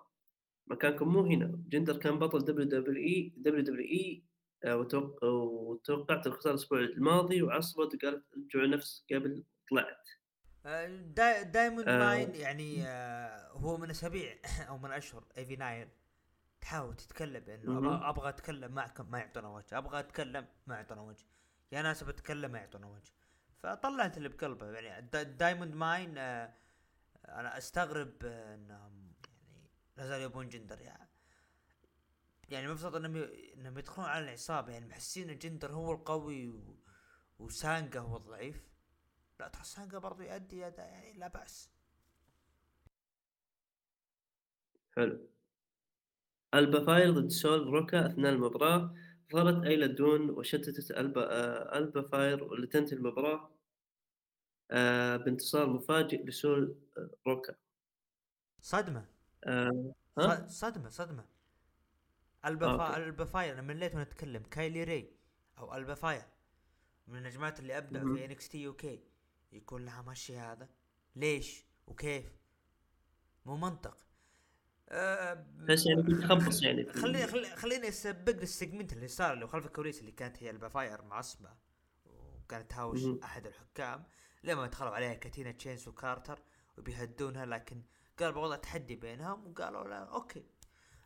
[0.68, 1.64] مكانكم مو هنا.
[1.70, 4.29] جندر كان بطل دبليو دبليو اي دبليو دبليو اي
[4.66, 10.10] وتوقعت الخساره الأسبوع الماضي وعصبت وقالت رجعوا نفس قبل طلعت.
[10.66, 14.36] آه، دا دايموند آه ماين يعني آه هو من أسابيع
[14.70, 15.90] أو من أشهر آيفي نايل
[16.62, 21.26] تحاول تتكلم إنه أبغى أبغى أتكلم معكم ما يعطونا وجه أبغى أتكلم ما يعطونا وجه.
[21.72, 23.12] يا ناس بتكلم ما يعطونا وجه.
[23.58, 26.54] فطلعت اللي بقلبه يعني دايموند ماين آه
[27.28, 29.14] أنا أستغرب إنهم
[29.98, 31.09] لا زالوا يبون جندر يعني.
[32.52, 33.16] يعني المفروض إنهم
[33.58, 36.76] إنهم يدخلون على العصابة يعني محسين إن جندر هو القوي و...
[37.40, 38.70] وسانغا هو الضعيف.
[39.40, 41.70] لا ترى سانغا برضو يؤدي اداء يعني لا بأس.
[44.96, 45.28] حلو.
[46.54, 48.96] ألبا فاير ضد سول روكا أثناء المباراة.
[49.34, 53.52] ظهرت آيلا دون وشتتت ألبا آه ألبا فاير واللي تنتهي المباراة
[54.72, 57.56] آه بانتصار مفاجئ لسول آه روكا.
[58.62, 59.06] صدمة.
[59.44, 59.94] آه
[60.48, 61.39] صدمة صدمة.
[62.46, 62.98] البا.
[62.98, 64.44] البا فاير أنا مليت وأنا أتكلم.
[64.44, 65.12] كايلي ري
[65.58, 66.24] أو البا فاير
[67.08, 68.16] من النجمات اللي مهم.
[68.16, 69.04] في NXT okay
[69.52, 70.70] يكون لها مشي هذا.
[71.16, 72.40] ليش؟ وكيف؟
[73.46, 73.98] مو منطق.
[74.90, 79.48] أه بس يعني بتخبص يعني في- خليني خلي خليني أسبق لل segment اللي صار اللي
[79.48, 81.50] خلف الكواليس اللي كانت هي البا فاير معصبة
[82.06, 83.00] وكانت تهاوش.
[83.24, 84.04] أحد الحكام.
[84.44, 86.40] لما دخلوا عليها كاتانا تشانس وكارتر
[86.78, 87.82] وبيهدونها لكن
[88.20, 90.44] قال بوضع تحدي بينهم وقالوا لا okay.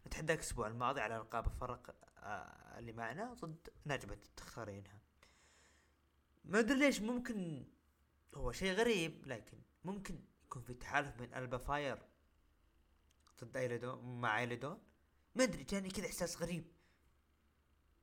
[0.08, 5.00] نتحداك الأسبوع الماضي على القاب الفرق آه، اللي معنا ضد نجمة تختارينها
[6.46, 7.66] ما أدري ليش ممكن
[8.36, 11.98] هو شيء غريب لكن ممكن يكون في تحالف بين ألبا فاير
[13.44, 14.78] ضد آيلا دون مع آيلا دون
[15.36, 16.66] ما أدري جاني كذا إحساس غريب.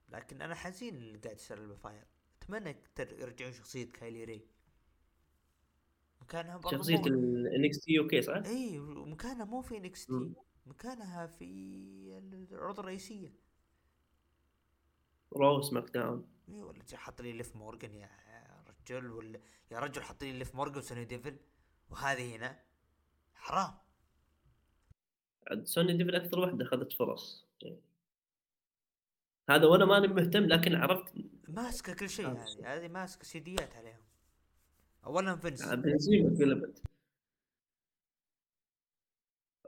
[0.09, 2.05] لكن أنا حزين اللي قاعد يصير ألبا فاير.
[2.43, 4.47] أتمنى يرجعون شخصية كايلي ري.
[6.21, 10.13] مكانها مو- ال NXT okay صح؟ اي ومكانها مو في NXT.
[10.71, 11.45] مكانها في
[12.53, 13.33] العروض الرئيسية.
[15.33, 18.11] Raw SmackDown اي ولا حط لي ليف مورجان يا
[18.69, 19.41] رجل ولا
[19.71, 21.37] يا رجل حط لي ليف مورجان وسوني ديفل.
[21.91, 22.59] وهذه هنا
[23.35, 23.75] حرام.
[25.65, 27.47] سوني ديفل أكثر واحدة أخذت فرص.
[29.51, 31.13] هذا وأنا ماني مهتم لكن عرفت.
[31.49, 34.03] ماسكة كل شيء آه، هذه هذه ماسكة سيديات عليهم.
[35.07, 35.69] اولا فينس.
[35.69, 36.83] بنزيما قلبت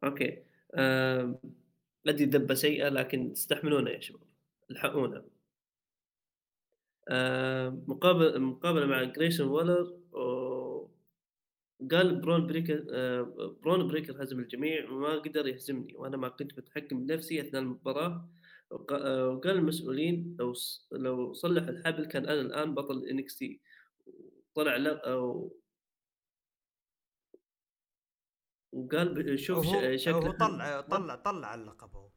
[0.05, 0.52] أوكي.
[2.07, 4.23] أدري دبة سيئة لكن تستحملونها يا شباب.
[4.71, 5.25] الحقونا.
[7.89, 9.99] مقابل مقابلة مع جرايسون وولر
[11.91, 12.83] قال برون بريكر
[13.63, 18.29] برون بريكر هزم الجميع وما قدر يهزمني وأنا ما كنت متحكم بنفسي أثناء المباراة.
[18.71, 18.93] وق-
[19.29, 20.55] وقال المسؤولين لو
[20.93, 23.61] لو صلح الحبل كان أنا الآن بطل NXT.
[24.55, 25.53] طلع لا أو
[28.73, 29.67] وقال شوف
[29.97, 32.09] شكله هو طلع طلع طلع اللقب هو.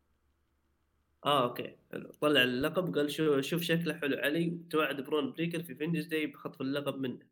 [1.25, 1.77] آه okay.
[1.91, 2.11] حلو.
[2.21, 4.17] طلع اللقب قال شو شوف شكله حلو.
[4.17, 7.25] علي توعد برون بريكر في فينجنس داي بخطف اللقب منه.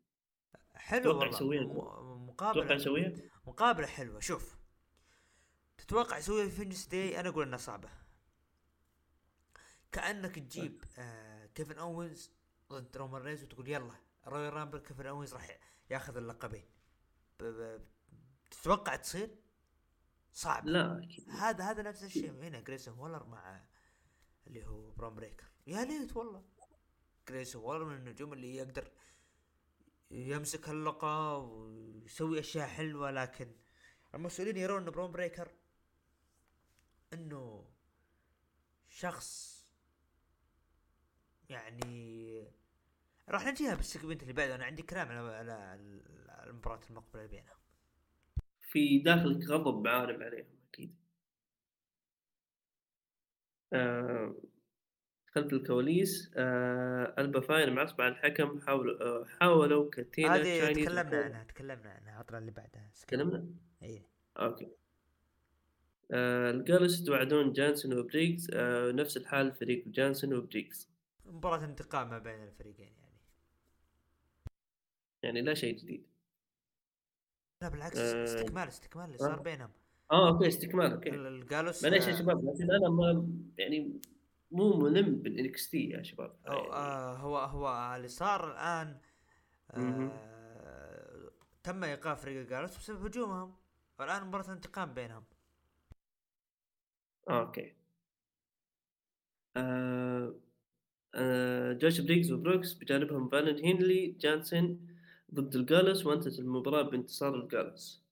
[0.74, 1.28] حلو والله.
[1.28, 1.64] يسويها.
[2.16, 3.12] مقابله يسويها؟
[3.46, 4.20] مقابله حلوة.
[4.20, 4.56] شوف.
[5.78, 7.88] تتوقع يسويها في فينجنس داي؟ أنا أقول إنها صعبة.
[9.92, 12.32] كأنك تجيب آه كيفن أوينز
[12.72, 13.94] ضد رومان رينز وتقول يلا
[14.26, 15.58] رويال رامبل كيفن أوينز راح
[15.90, 16.64] ياخذ اللقبين.
[18.62, 19.36] تتوقع تصير؟
[20.32, 20.66] صعب.
[20.66, 23.64] لا أكيد هذا هذا نفس الشيء هنا جرايسون وولر مع
[24.46, 26.44] اللي هو برون بريكر يا ليت والله.
[27.28, 28.90] جرايسون وولر من النجوم اللي يقدر
[30.10, 33.52] يمسك اللقب ويسوي أشياء حلوة لكن
[34.14, 35.50] المسؤولين يرون إن برون بريكر
[37.12, 37.70] إنه
[38.88, 39.54] شخص
[41.48, 42.48] يعني
[43.28, 44.54] راح نجيها بال segment اللي بعده.
[44.54, 47.56] أنا عندي كلام على على المباراة المقبلة اللي بينهم
[48.74, 50.94] في داخلك غضب عارم عليهم أكيد.
[53.72, 54.34] آه
[55.34, 61.24] خلف الكواليس آه ألبا فاير معصب على الحكم حاولوا آه حاولوا كاتينا هذه تكلمنا.
[61.24, 63.46] عنها تكلمنا عنها العطلة اللي بعدها تكلمنا؟
[63.82, 64.02] إي.
[64.38, 64.68] Okay.
[66.10, 70.88] آه الجالوس توعدون جانسون وبريكس آه نفس الحال فريق جانسون وبريكس.
[71.26, 73.18] مباراة انتقام ما بين الفريقين يعني.
[75.22, 76.13] يعني لا شيء جديد.
[77.64, 79.42] لا بالعكس آه، استكمال استكمال اللي صار آه.
[79.42, 79.70] بينهم.
[80.12, 81.10] آه okay استكمال okay.
[81.10, 84.00] ال- الجالوس معليش يا شباب لكن أنا ما يعني
[84.50, 86.36] مو ملم بال NXT يا شباب.
[86.48, 88.98] أو يعني آه هو هو اللي صار الآن.
[89.70, 91.30] آه
[91.62, 93.54] تم إيقاف فريق الجالوس بسبب هجومهم.
[93.98, 95.24] والآن مباراة انتقام بينهم.
[97.28, 97.74] آه، okay.
[99.56, 100.34] آه
[101.14, 104.93] آه جوش بريكس وبروكس بجانبهم فالن هينلي جانسون
[105.34, 108.04] ضد الجالوس وانتهت المباراة بانتصار الجالوس.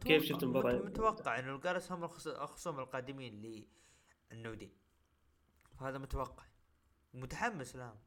[0.00, 3.66] كيف شفت المباراة؟ مت- متوقع إنه الجالوس هم الخص- الخصوم القادمين
[4.32, 4.72] للنيو داي.
[5.80, 6.44] هذا متوقع.
[7.14, 7.98] متحمس لهم.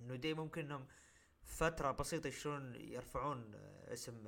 [0.00, 0.86] النيو داي ممكن إنهم
[1.42, 3.54] فترة بسيطة يشترون يرفعون
[3.88, 4.26] اسم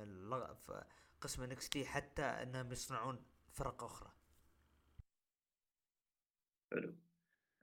[1.21, 4.11] قسم NXT حتى إنهم يصنعون فرق أخرى.
[6.71, 6.95] حلو.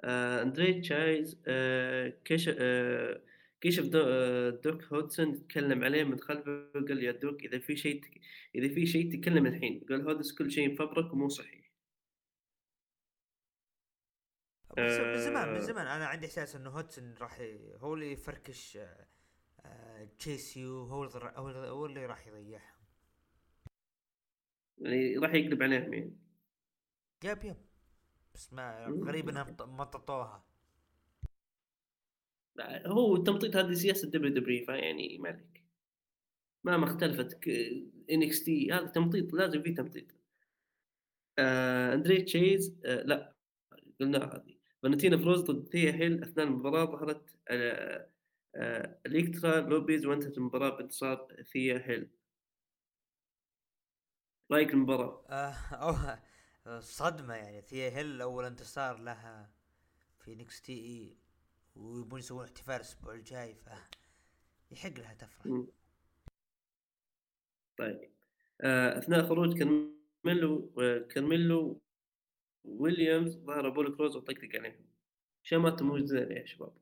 [0.01, 3.21] آه أندري تشايز آه كشف آه
[3.61, 8.03] كشف دو آه دوك هودسون تكلم عليه من خلفه قال يا دوك إذا في شيء
[8.03, 8.21] تك...
[8.55, 9.87] إذا في شيء تكلم الحين.
[9.89, 11.61] قال هودس كل شيء مفبرك ومو صحيح.
[14.71, 15.59] بس من زمان من آه.
[15.59, 17.75] زمان أنا عندي إحساس إنه هودسون راح ي...
[17.77, 19.07] هو اللي يفركش آه،
[19.65, 22.77] آه، Chase U هو اللي هو اللي- راح يضيعها
[24.79, 26.17] يعني راح يقلب عليهم يعني.
[27.25, 27.57] Yep yep.
[28.35, 28.87] بس ما.
[29.07, 30.50] غريب إنهم مططوها
[32.87, 35.65] هو التمطيط هذه سياسة WWE فيعني ما عليك.
[36.65, 37.49] مهما اختلفت
[38.11, 40.05] NXT هذا تمطيط لازم في تمطيط.
[41.39, 43.35] آه أندري تشيز آه لا
[44.01, 44.57] قلناها هذه.
[44.83, 48.09] فالنتينا فروز ضد ثيا هيل أثناء المباراة ظهرت آه،
[48.55, 52.11] آه، إلكترا لوبيز وانتهت المباراة بانتصار ثيا هيل.
[54.53, 55.55] رأيك المباراة؟ آه
[56.67, 57.63] أو صدمة يعني.
[57.63, 59.51] ثيا هيل أول انتصار لها
[60.21, 61.20] في NXT
[61.81, 63.69] ويبون يسوون احتفال الأسبوع الجاي ف
[64.71, 65.63] يحق لها تفرح.
[67.79, 68.11] طيب.
[68.61, 70.73] آه، أثناء خروج كارميلو
[71.11, 71.81] كارميلو
[72.65, 74.87] ويليامز ظهر ابولو كروز وطقطق عليهم.
[75.43, 76.73] شمت مو زين يا شباب.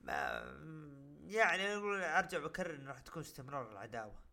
[0.00, 0.14] ما
[1.26, 1.74] يعني
[2.18, 4.24] أرجع بكرر انه راح تكون استمرار العداوة.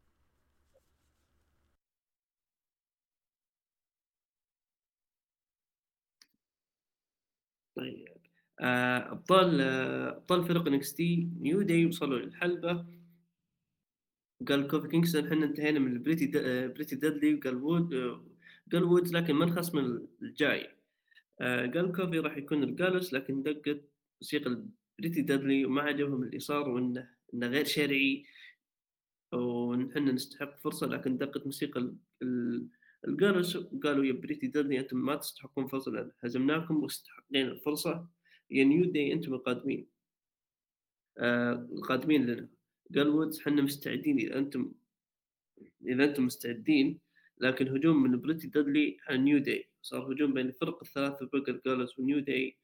[7.82, 8.08] طيب.
[8.60, 12.86] آه، أبطال آه، أبطال فرق NXT نيو داي وصلوا للحلبة.
[14.42, 18.26] وقال كوفي كينغستون إحنا انتهينا من البريتي دا بريتي ديدلي وقال وود آه،
[18.72, 20.70] قال وودز لكن من الخصم الجاي.
[21.42, 23.82] آه، قال كوفي راح يكون الجالوس لكن دقت
[24.22, 24.66] موسيقى
[25.00, 28.26] بريتي ديدلي وما عجبهم اللي صار وإنه إنه غير شرعي.
[29.34, 31.80] ونحن نستحق فرصة لكن دقت موسيقى
[32.22, 32.68] ال-
[33.06, 38.08] ال- الجالوس وقالوا يا بريتي ديدلي أنتم ما تستحقون فرصة لأن هزمناكم ومستحقين الفرصة.
[38.50, 39.88] يا نيو داي أنتم القادمين.
[41.18, 42.50] آه القادمين لنا.
[42.96, 44.72] قال وودز إحنا مستعدين إذا أنتم
[45.86, 47.00] إذا أنتم مستعدين.
[47.38, 49.70] لكن هجوم من بريتي ديدلي على نيو داي.
[49.82, 52.58] صار هجوم بين الفرق الثلاثة بقى الجالوس ونيو داي.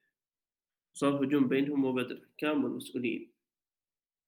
[0.93, 3.31] صار هجوم بينهم وبين الحكام والمسؤولين.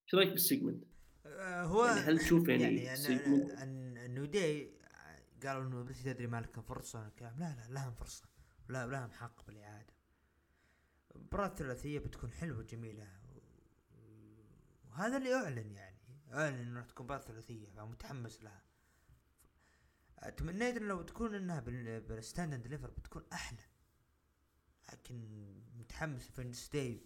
[0.06, 0.84] إيش رأيك بال segment؟
[1.26, 3.16] آه، هو يعني هل تشوف يعني, يعني
[3.64, 4.79] أن النيو داي
[5.48, 8.26] قالوا إنه بس تدري ما لكم فرصه الكلام لا لا لهم فرصة.
[8.70, 9.94] لا لهم حق بالإعادة.
[11.16, 13.20] المباراة الثلاثية بتكون حلوة جميلة
[14.90, 16.00] وهذا اللي أعلن يعني.
[16.34, 18.64] أعلن إنه راح تكون مباراة ثلاثية فمتحمس لها.
[20.38, 23.64] تمنيت لو تكون إنها بال- بال Stand and Deliver بتكون أحلى.
[24.94, 25.46] لكن
[25.78, 27.06] متحمس في داي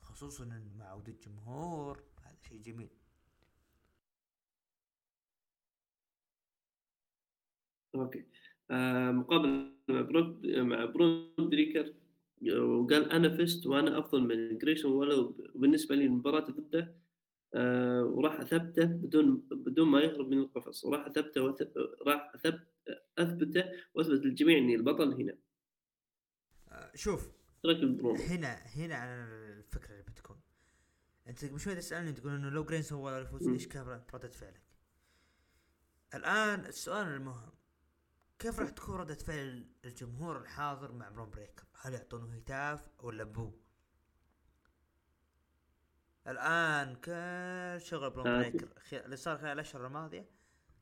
[0.00, 0.44] خصوصا
[0.76, 2.04] مع عودة الجمهور.
[2.22, 2.90] هذا شيء جميل.
[7.94, 8.24] Okay
[8.70, 11.94] آه مقابلة مع بروك مع برون بريكر
[12.56, 16.94] وقال أنا فزت وأنا أفضل من جريسون ولو بالنسبة لي المباراة ضده
[17.54, 21.56] آه وراح أثبته بدون بدون ما يهرب من القفص وراح أثبته.
[22.06, 22.66] راح أثبت
[23.18, 23.64] أثبته
[23.94, 25.36] وأثبت للجميع إني البطل هنا
[26.68, 27.30] آه، شوف
[27.64, 29.12] هنا هنا على
[29.58, 30.40] الفكرة اللي بتكون
[31.26, 33.48] أنت قبل شوي تسألني تقول إنه لو جريسون هو اللي يفوز.
[33.48, 34.62] إيش كان ردة فعلك؟
[36.14, 37.52] الآن السؤال المهم
[38.40, 43.52] كيف راح تكون ردة فعل الجمهور الحاضر مع برون بريكر؟ هل يعطونه هتاف ولا boo؟
[46.26, 48.38] الآن كل شغل برون آه.
[48.38, 50.30] بريكر اللي صار خلال الأشهر الماضية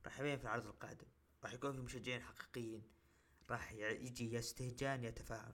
[0.05, 1.07] راح يبين في العرض القادم
[1.43, 2.83] راح يكون في مشجعين حقيقيين
[3.49, 5.53] راح يجي يا استهجان يا تفاعل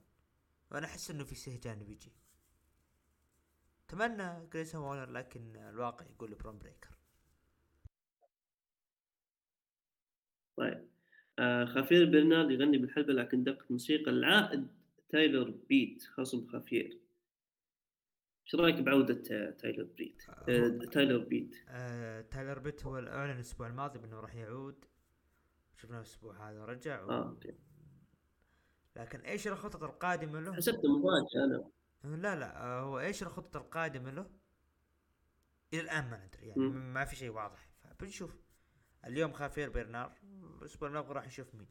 [0.71, 2.13] وأنا أحس إنه في استهجان بيجي
[3.87, 6.89] أتمنى جريسون وولر لكن الواقع يقول برون بريكر
[10.57, 10.94] طيب
[11.39, 14.67] آه خافير برنارد يغني بالحلبة لكن دقت موسيقى العائد
[15.09, 16.99] تايلر بيت خصم خافير
[18.45, 23.67] إيش رأيك بعودة آه، تايلر بيت؟ آه تايلر بيت آه تايلر بيت هو اعلن الأسبوع
[23.67, 24.85] الماضي بأنه راح يعود
[25.77, 27.09] شفنا الأسبوع هذا رجع و...
[27.11, 27.53] آه okay
[28.95, 31.71] لكن إيش الخطط القادمة له؟ حسبت مفاجأة
[32.05, 34.29] أنا لا لا آه هو إيش الخطط القادمة له؟
[35.73, 36.93] إلى الآن ما ندري يعني مم.
[36.93, 38.44] ما في شيء واضح فبنشوف
[39.05, 40.11] اليوم خافير برنار.
[40.59, 41.67] الأسبوع الماضي راح نشوف مين.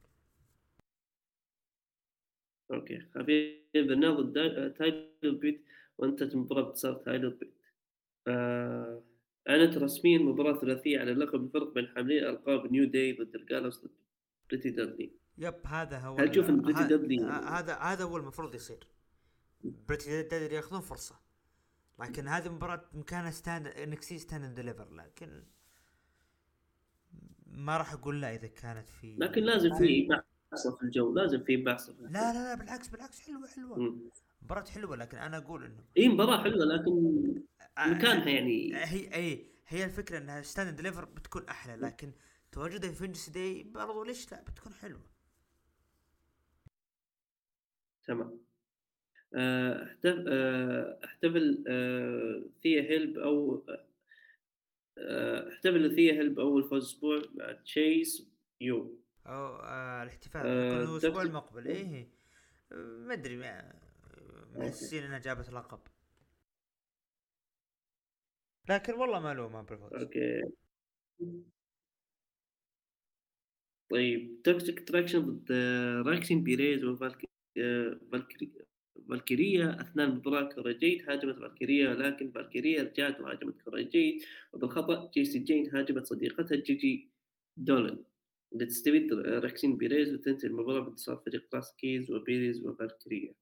[2.72, 3.00] okay.
[3.14, 5.64] خافير برنارد ضد تايلر بيت.
[5.98, 7.54] وانتهت المباراة بانتصار تايلر بيت.
[8.26, 9.02] آه
[9.48, 13.80] اعلنت رسميا مباراة ثلاثية على لقب الفرق بين حاملين ألقاب New Day ضد ال Gallus
[13.84, 13.90] ضد
[14.50, 18.86] Pretty Deadly yep هذا هو هل تشوف ال- Pretty Deadly- هذا هذا هو المفروض يصير.
[19.64, 21.20] Pretty Deadly ياخذون فرصة.
[22.00, 24.94] لكن هذه مباراة مكانها Stand NXT Stand Deliver.
[24.94, 25.44] لكن
[27.54, 30.08] ما راح أقول لا إذا كانت في لكن لازم في
[30.50, 34.00] بعصة في الجو لازم في بعصة في لا لا لا بالعكس بالعكس حلوة حلوة.
[34.42, 37.34] مباراة حلوة لكن أنا أقول إنه إي مباراة حلوة لكن
[37.78, 38.76] آه، مكانها يعني.
[38.76, 42.12] هي إي هي الفكرة إنها Stand Deliver بتكون أحلى لكن
[42.52, 45.00] تواجدها في Vengeance Day برضو ليش لا؟ بتكون حلوة.
[48.06, 48.40] تمام.
[49.34, 53.62] آه، آه، احتفل آه، ثيا هيل أو
[54.98, 58.28] احتفل ثيا هيل باول فوز أسبوع مع تشيس
[58.60, 59.00] يو.
[59.26, 60.42] أو آه الاحتفال.
[60.46, 61.66] آه، المقبل.
[61.66, 62.08] إيه
[62.72, 63.72] آه، ما أدري ما
[64.56, 65.80] محسين انها جابت لقب.
[68.68, 70.42] لكن والله ما لومها بالفوز أوكي.
[73.90, 75.52] طيب Toxic Attraction ضد
[76.06, 78.63] راكسين بيريز وفالكيريا
[79.80, 85.70] اثناء المباراه كورا جيد هاجمت فالكيريا لكن فالكيريا رجعت وهاجمت كورا جيد وبالخطا جيسي جين
[85.76, 87.08] هاجمت صديقتها جيجي
[87.56, 88.04] دولن
[88.52, 93.34] لتستفيد راكسين بيريز وتنتهي المباراة بانتصار فريق راس كيز وبيريز وفالكيريا.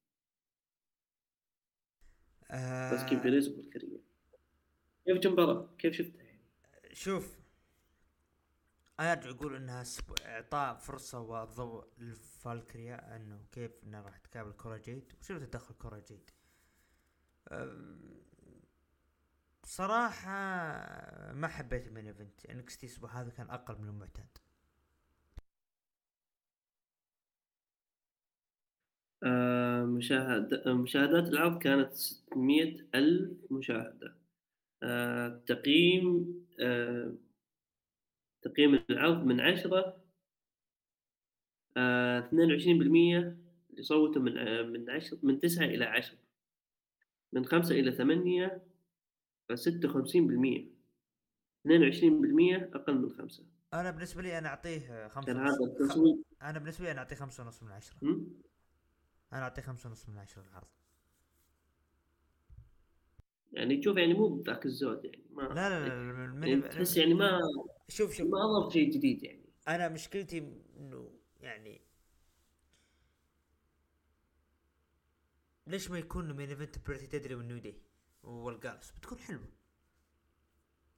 [2.50, 3.14] آه.
[3.22, 3.98] بيريز وفالكيريا.
[5.06, 6.22] كيف المباراه؟ كيف شفتها؟
[6.92, 7.41] شوف
[9.00, 9.84] أنا ارجع أقول انها
[10.24, 16.30] إعطاء فرصة وضوء للفالكريا إنه كيف انها راح تقابل كورا جيد وشفت تدخل كورا جيد
[19.62, 20.32] بصراحة
[21.32, 22.46] ما حبيت ال main event.
[22.46, 24.38] NXT الأسبوع هذا كان أقل من المعتاد.
[29.96, 34.16] مشاهد مشاهدات العرض كانت 600 ألف مشاهدة.
[35.46, 36.34] تقييم
[38.42, 39.96] تقييم العرض من عشرة
[41.76, 43.36] آه، 22%
[43.78, 46.18] يصوتوا من آه، من عشر من تسعة إلى عشرة
[47.32, 48.62] من خمسة إلى ثمانية
[49.54, 50.66] ستة وخمسين بالمية
[51.60, 55.98] اثنين وعشرين بالمية أقل من خمسة أنا بالنسبة لي أنا أعطيه خمسة كان ونص خ...
[56.42, 58.42] أنا بالنسبة لي أنا أعطيه خمسة ونص من عشرة هم؟
[59.32, 60.68] أنا أعطيه خمسة ونص من عشرة العرض
[63.52, 66.46] يعني تشوف يعني مو بذاك الزود يعني ما لا لا لا, لا.
[66.46, 66.62] يعني.
[66.62, 67.40] تحس يعني ما
[67.96, 68.30] شوف شوف.
[68.30, 69.44] ما أضاف شيء جديد يعني.
[69.68, 70.38] أنا مشكلتي
[70.76, 71.80] إنه يعني
[75.66, 77.82] ليش ما يكون main event Pretty Deadly وال New Day
[78.22, 79.48] وال Gallus بتكون حلوة.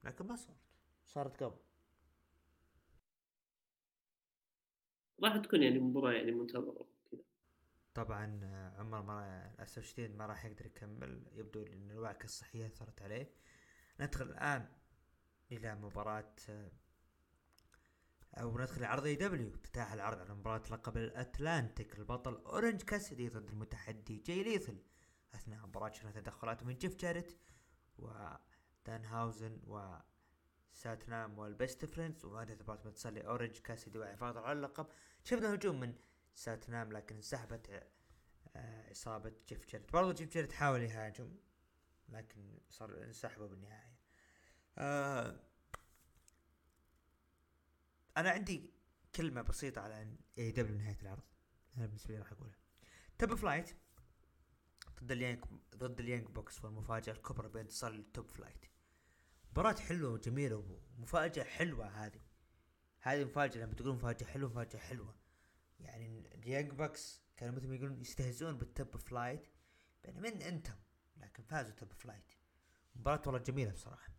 [0.03, 0.57] لكن ما صارت.
[1.05, 1.57] صارت قبل.
[5.23, 7.21] راح تكون يعني مباراة يعني منتظرة كذا
[7.93, 8.39] طبعا
[8.77, 13.35] عمر ما للاسف الشديد ما راح يقدر يكمل يبدو إن الوعكة الصحية اثرت عليه.
[13.99, 14.67] ندخل الآن
[15.51, 16.35] إلى مباراة
[18.37, 21.99] أو ندخل لعرض AEW افتتاح العرض على مباراة لقب ال Atlantic.
[21.99, 24.77] البطل أورنج كاسدي ضد المتحدي جاي ليثل
[25.35, 27.37] أثناء المباراة شفنا تدخلات من جيف جاريت
[27.97, 29.97] ودان هاوزن و
[30.73, 32.25] ساتنام وال Best Friends.
[32.25, 34.87] وهذه المباراة بانتصار أورنج كاسدي وحفاظ على اللقب.
[35.23, 35.95] شفنا هجوم من
[36.35, 37.83] ساتنام لكن انسحبت
[38.55, 39.93] آه، إصابة جيف جاريت.
[39.93, 41.35] برضو جيف جاريت حاول يهاجم
[42.09, 43.95] لكن صار انسحبوا بالنهاية.
[44.77, 45.39] آه
[48.17, 48.73] أنا عندي
[49.15, 51.23] كلمة بسيطة على AEW نهاية العرض.
[51.77, 52.57] أنا بالنسبة لي راح أقولها.
[53.17, 53.75] Top Flight
[55.03, 55.43] ضد ال Young
[55.75, 58.65] ضد ال Young Bucks والمفاجاه الكبرى بانتصار ال Top Flight
[59.51, 62.21] مباراة حلوة وجميلة ومفاجأة حلوة هذه.
[62.99, 65.15] هذه مفاجأة لما تقول مفاجأة حلوة مفاجأة حلوة.
[65.79, 69.47] يعني ال Young Bucks كانوا مثل ما يقولون يستهزئون بال Top Flight
[70.03, 70.75] بين من أنتم
[71.17, 72.33] لكن فازوا Top Flight
[72.95, 74.14] مباراة والله جميلة بصراحة.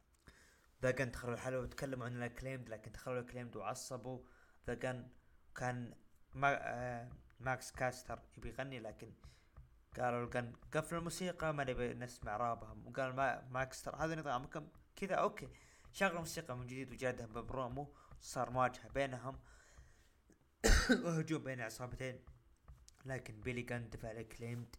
[0.91, 4.21] كان دخلوا الحلبة وتكلموا عن ال Acclaimed لكن دخلوا ال Acclaimed وعصبوا.
[4.67, 4.75] ذا
[5.55, 5.95] كان
[6.35, 7.09] ما آه
[7.41, 9.13] ماكس كاستر يبي يغني لكن
[9.97, 12.87] قالوا كان قفلوا الموسيقى ما نبي نسمع رابهم.
[12.87, 15.49] وقال ما ماكستر هذا نظامكم كذا okay.
[15.93, 19.39] شغلوا موسيقى من جديد وجادها ببرومو صار مواجهة بينهم.
[21.05, 22.21] وهجوم بين عصابتين.
[23.05, 24.77] لكن بيلي كان دفع ال Acclaimed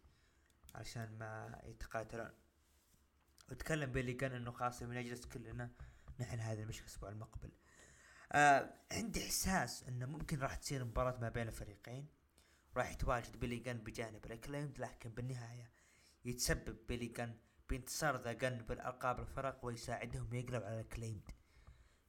[0.75, 2.31] عشان ما يتقاتلون.
[3.51, 5.71] وتكلم بيلي كان إنه خلاص من نجلس كلنا.
[6.19, 7.51] نحل هذا المشكلة الأسبوع المقبل.
[8.31, 12.07] آه عندي إحساس إنه ممكن راح تصير مباراة ما بين الفريقين.
[12.77, 15.71] راح يتواجد بيلي جن بجانب ال Acclaimed لكن بالنهاية
[16.25, 17.37] يتسبب بيلي جن
[17.69, 21.31] بانتصار The Gunn بالألقاب الفرق ويساعدهم يقلب على ال Acclaimed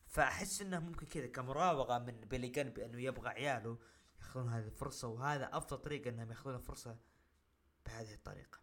[0.07, 3.79] فأحس إنه ممكن كذا كمراوغة من بيلي جن بأنه يبغى عياله
[4.21, 6.99] ياخذون هذه الفرصة وهذا أفضل طريقة إنهم ياخذون الفرصة
[7.87, 8.59] بهذه الطريقة.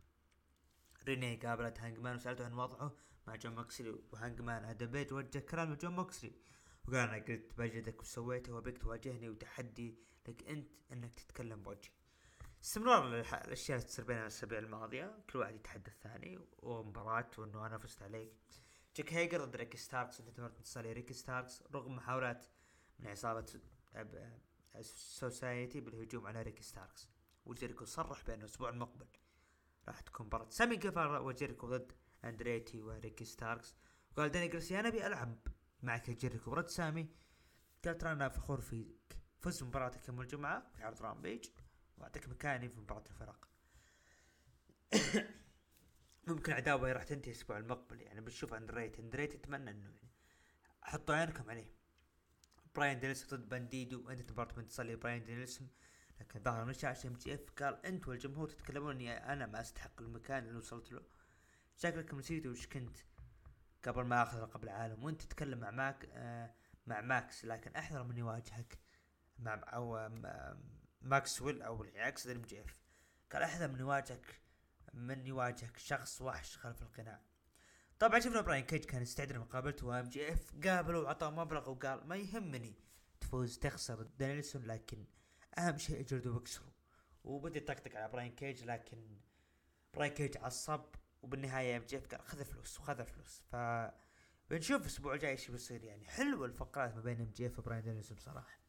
[1.06, 2.96] ريني قابلت هانجمان وسألته عن وضعه.
[3.28, 4.66] مع جون موكسلي وهانجمان.
[4.66, 6.36] آدم بيج وجه كلام لجون موكسلي
[6.88, 11.92] وقال أنا قلت بجلدك وسويته وبيك تواجهني وتحدي لك أنت أنك تتكلم بوجهي.
[12.64, 15.24] استمرار الاشياء اللي تصير بين الأسابيع الماضية.
[15.30, 18.34] كل واحد يتحدى الثاني ومباراة وإنه أنا فزت عليك.
[18.96, 22.46] جاك هيجر ضد ريكي ستاركس انتهت بانتصار ريكي ستاركس رغم محاولات
[23.00, 23.46] من عصابة
[24.82, 27.10] Society بالهجوم على ريكي ستاركس.
[27.46, 29.08] وجيريكو صرح بأنه الأسبوع المقبل
[29.88, 30.50] راح تكون مباراة.
[30.50, 31.92] سامي جيفارا وجيريكو ضد
[32.26, 33.76] أندريتي وريكي ستاركس.
[34.18, 35.48] وقال داني جرسيا أنا أبي ألعب
[35.84, 37.10] معك يا جيريكو ورد سامي
[37.86, 39.20] قال ترى أنا فخور فيك.
[39.40, 41.50] فز بمباراتك يوم الجمعة في عرض Rampage
[41.98, 43.50] وأعطيك مكاني في مباراة الفرق.
[46.28, 48.02] ممكن عداوة راح تنتهي الأسبوع المقبل.
[48.02, 50.12] يعني بنشوف underrated underrated أتمنى إنه يعني
[50.82, 51.76] حطوا عينكم عليه.
[52.76, 54.10] براين دانيلسون ضد بانديدو.
[54.10, 55.70] انتهت مباراة بانتصار لبراين دانيلسون
[56.20, 57.52] لكن ظهر من شاشة MJF.
[57.52, 61.02] قال انت والجمهور تتكلمون إني أنا ما أستحق المكان اللي وصلت له.
[61.76, 62.98] شكلكم نسيتوا وش كنت
[63.84, 66.54] قبل ما أخذ لقب العالم وأنت تتكلم مع ماك آه
[66.88, 68.80] مع ماكس لكن أحذر من يواجهك
[69.40, 70.60] مع أو م-
[71.02, 72.82] ماكسويل أو يقصد MJF.
[73.32, 74.42] قال أحذر من يواجهك
[74.94, 77.22] من يواجهك شخص وحش خلف القناع.
[78.00, 82.74] طبعا شفنا براين كيج كان يستعد لمقابلته و MJF قابله وعطاه مبلغ وقال ما يهمني
[83.22, 85.06] تفوز تخسر دانيلسون لكن
[85.58, 86.72] أهم شيء اجلده واكسره
[87.24, 89.20] وبدأ يطقطق على براين كيج لكن
[89.94, 90.86] براين كيج عصب
[91.26, 93.44] وبالنهاية MJF خذ فلوس وخذ فلوس.
[93.52, 93.56] ف
[94.50, 96.06] بنشوف الأسبوع الجاي إيش بيصير يعني.
[96.06, 98.60] حلوة الفقرات ما بين MJF وبراين دانيلسون بصراحة.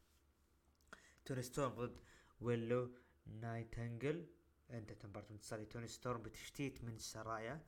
[1.25, 1.99] توني ستورم ضد
[2.39, 2.95] ويلو
[3.25, 4.29] نايتنجل
[4.69, 7.65] انتهت مباراة انتصار توني ستورم بتشتيت من سرايا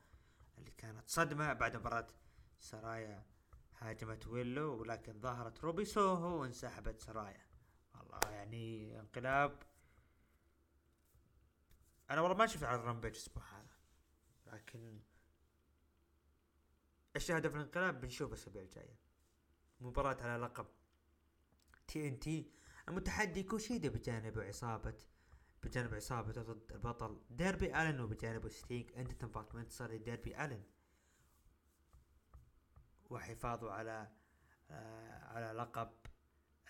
[0.58, 1.52] اللي كانت صدمة.
[1.52, 2.08] بعد مباراة
[2.58, 3.26] سرايا
[3.78, 7.46] هاجمت ويلو ولكن ظهرت روبي سوهو وانسحبت سرايا.
[7.94, 9.62] والله يعني انقلاب.
[12.10, 13.69] أنا والله ما شفت عرض رامبيج الأسبوع هذا.
[14.52, 15.00] لكن
[17.16, 18.98] إيش هدف الانقلاب بنشوف الاسابيع الجاية
[19.80, 20.66] مباراة على لقب
[21.86, 22.50] تي ان تي
[22.88, 24.94] المتحدي كوشيدا بجانب عصابة
[25.62, 30.62] بجانب عصابة ضد البطل ديربي ألن وبجانبه ستينج انت تنفق من انتصار ديربي ألن.
[33.10, 34.10] وحفاظه على
[34.70, 35.92] آه على لقب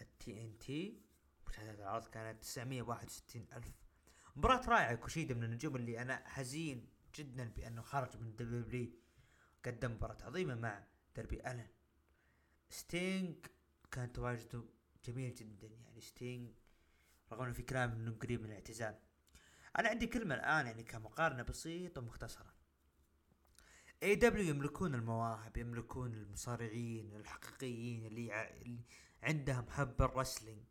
[0.01, 1.03] التي ان تي
[1.49, 3.73] مشاهدات العرض كانت 961 ألف.
[4.37, 8.91] مباراة رائعة كوشيدا من النجوم اللي أنا حزين جدا بأنه خرج من WWE
[9.65, 10.85] قدم مباراة عظيمة مع
[11.17, 11.69] ديربي ألن.
[12.71, 13.47] ستينج
[13.91, 14.65] كان تواجده
[15.05, 16.51] جميل جدا يعني ستينج
[17.33, 18.99] رغم إنه في كلام إنه قريب من الاعتزال.
[19.79, 22.55] أنا عندي كلمة الآن يعني كمقارنة بسيطة ومختصرة.
[24.03, 28.51] AEW يملكون المواهب يملكون المصارعين الحقيقيين اللي.
[28.51, 28.85] اللي
[29.23, 30.67] عندهم حب ال wrestling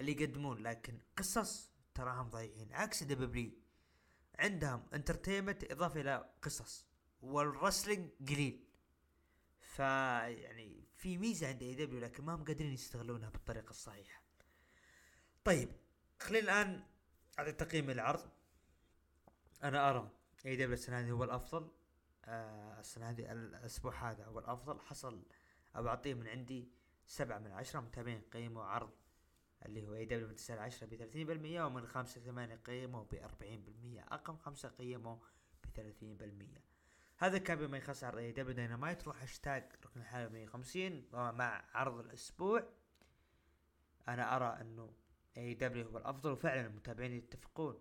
[0.00, 2.72] اللي يقدمون لكن قصص تراهم ضايعين.
[2.72, 3.52] عكس WWE
[4.38, 6.86] عندهم entertainment اضافه إلى قصص
[7.22, 8.64] وال wrestling قليل.
[9.60, 14.22] ف يعني في ميزة عند AEW لكن ما هم قادرين يستغلونها بالطريقة الصحيحة.
[15.44, 15.68] طيب
[16.20, 16.82] خلينا الآن
[17.38, 18.30] أعطي تقييم العرض.
[19.62, 20.10] أنا أرى
[20.46, 21.70] AEW السنة هذه هو الأفضل.
[22.24, 24.80] آه السنة هذه الأسبوع هذا هو الأفضل.
[24.80, 25.22] حصل
[25.76, 26.68] أو أعطيه من عندي
[27.06, 28.92] سبعة من عشرة متابعين قيموا عرض
[29.66, 34.22] اللي هو AEW من تسعة لعشرة بثلاثين بالمية ومن خمسة ثمانية قيموا بأربعين بالمية أقل
[34.22, 35.16] من خمسة قيموا
[35.64, 36.64] بثلاثين بالمية.
[37.16, 39.04] هذا كان بما يخص عرض AEW Dynamite.
[39.04, 42.68] نروح هاشتاج ركن الحلبة 150 مع عرض الأسبوع
[44.08, 44.92] أنا أرى أنه
[45.36, 47.78] AEW هو الأفضل وفعلا المتابعين يتفقون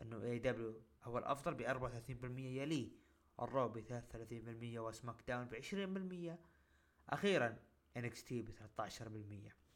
[0.00, 2.90] أنه AEW هو الأفضل ب 34% يليه
[3.42, 5.54] ال Raw ب 33% و SmackDown ب
[6.38, 7.56] 20% أخيرا
[7.96, 9.67] NXT ب 13%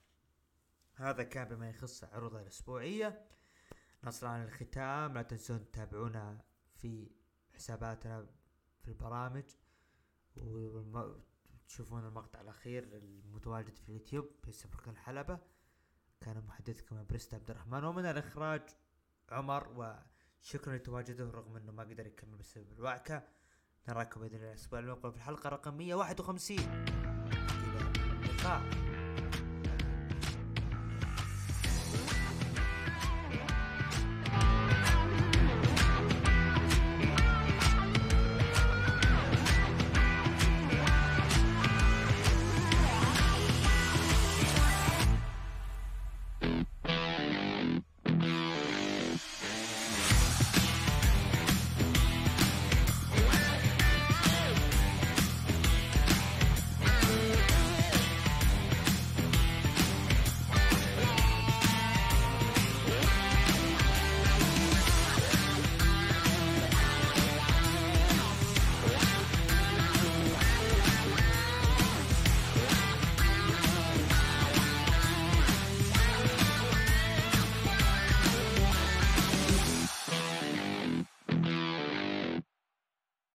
[1.03, 3.27] هذا كان بما يخص عروضها الأسبوعية.
[4.05, 5.15] نصل إلى الختام.
[5.15, 6.45] لا تنسون تتابعونا
[6.75, 7.11] في
[7.55, 8.27] حساباتنا
[8.83, 9.45] في البرامج.
[10.37, 15.39] وتشوفون المقطع الأخير المتواجد في اليوتيوب باسم ركن الحلبة.
[16.21, 17.85] كان محدثكم بريست عبد الرحمن.
[17.85, 18.63] ومن الإخراج
[19.31, 19.97] عمر.
[20.43, 23.29] وشكرا لتواجده رغم أنه ما قدر يكمل بسبب الوعكة.
[23.89, 27.93] نراكم بإذن الله الأسبوع المقبل في الحلقة رقم 151 إلى
[28.31, 29.02] اللقاء.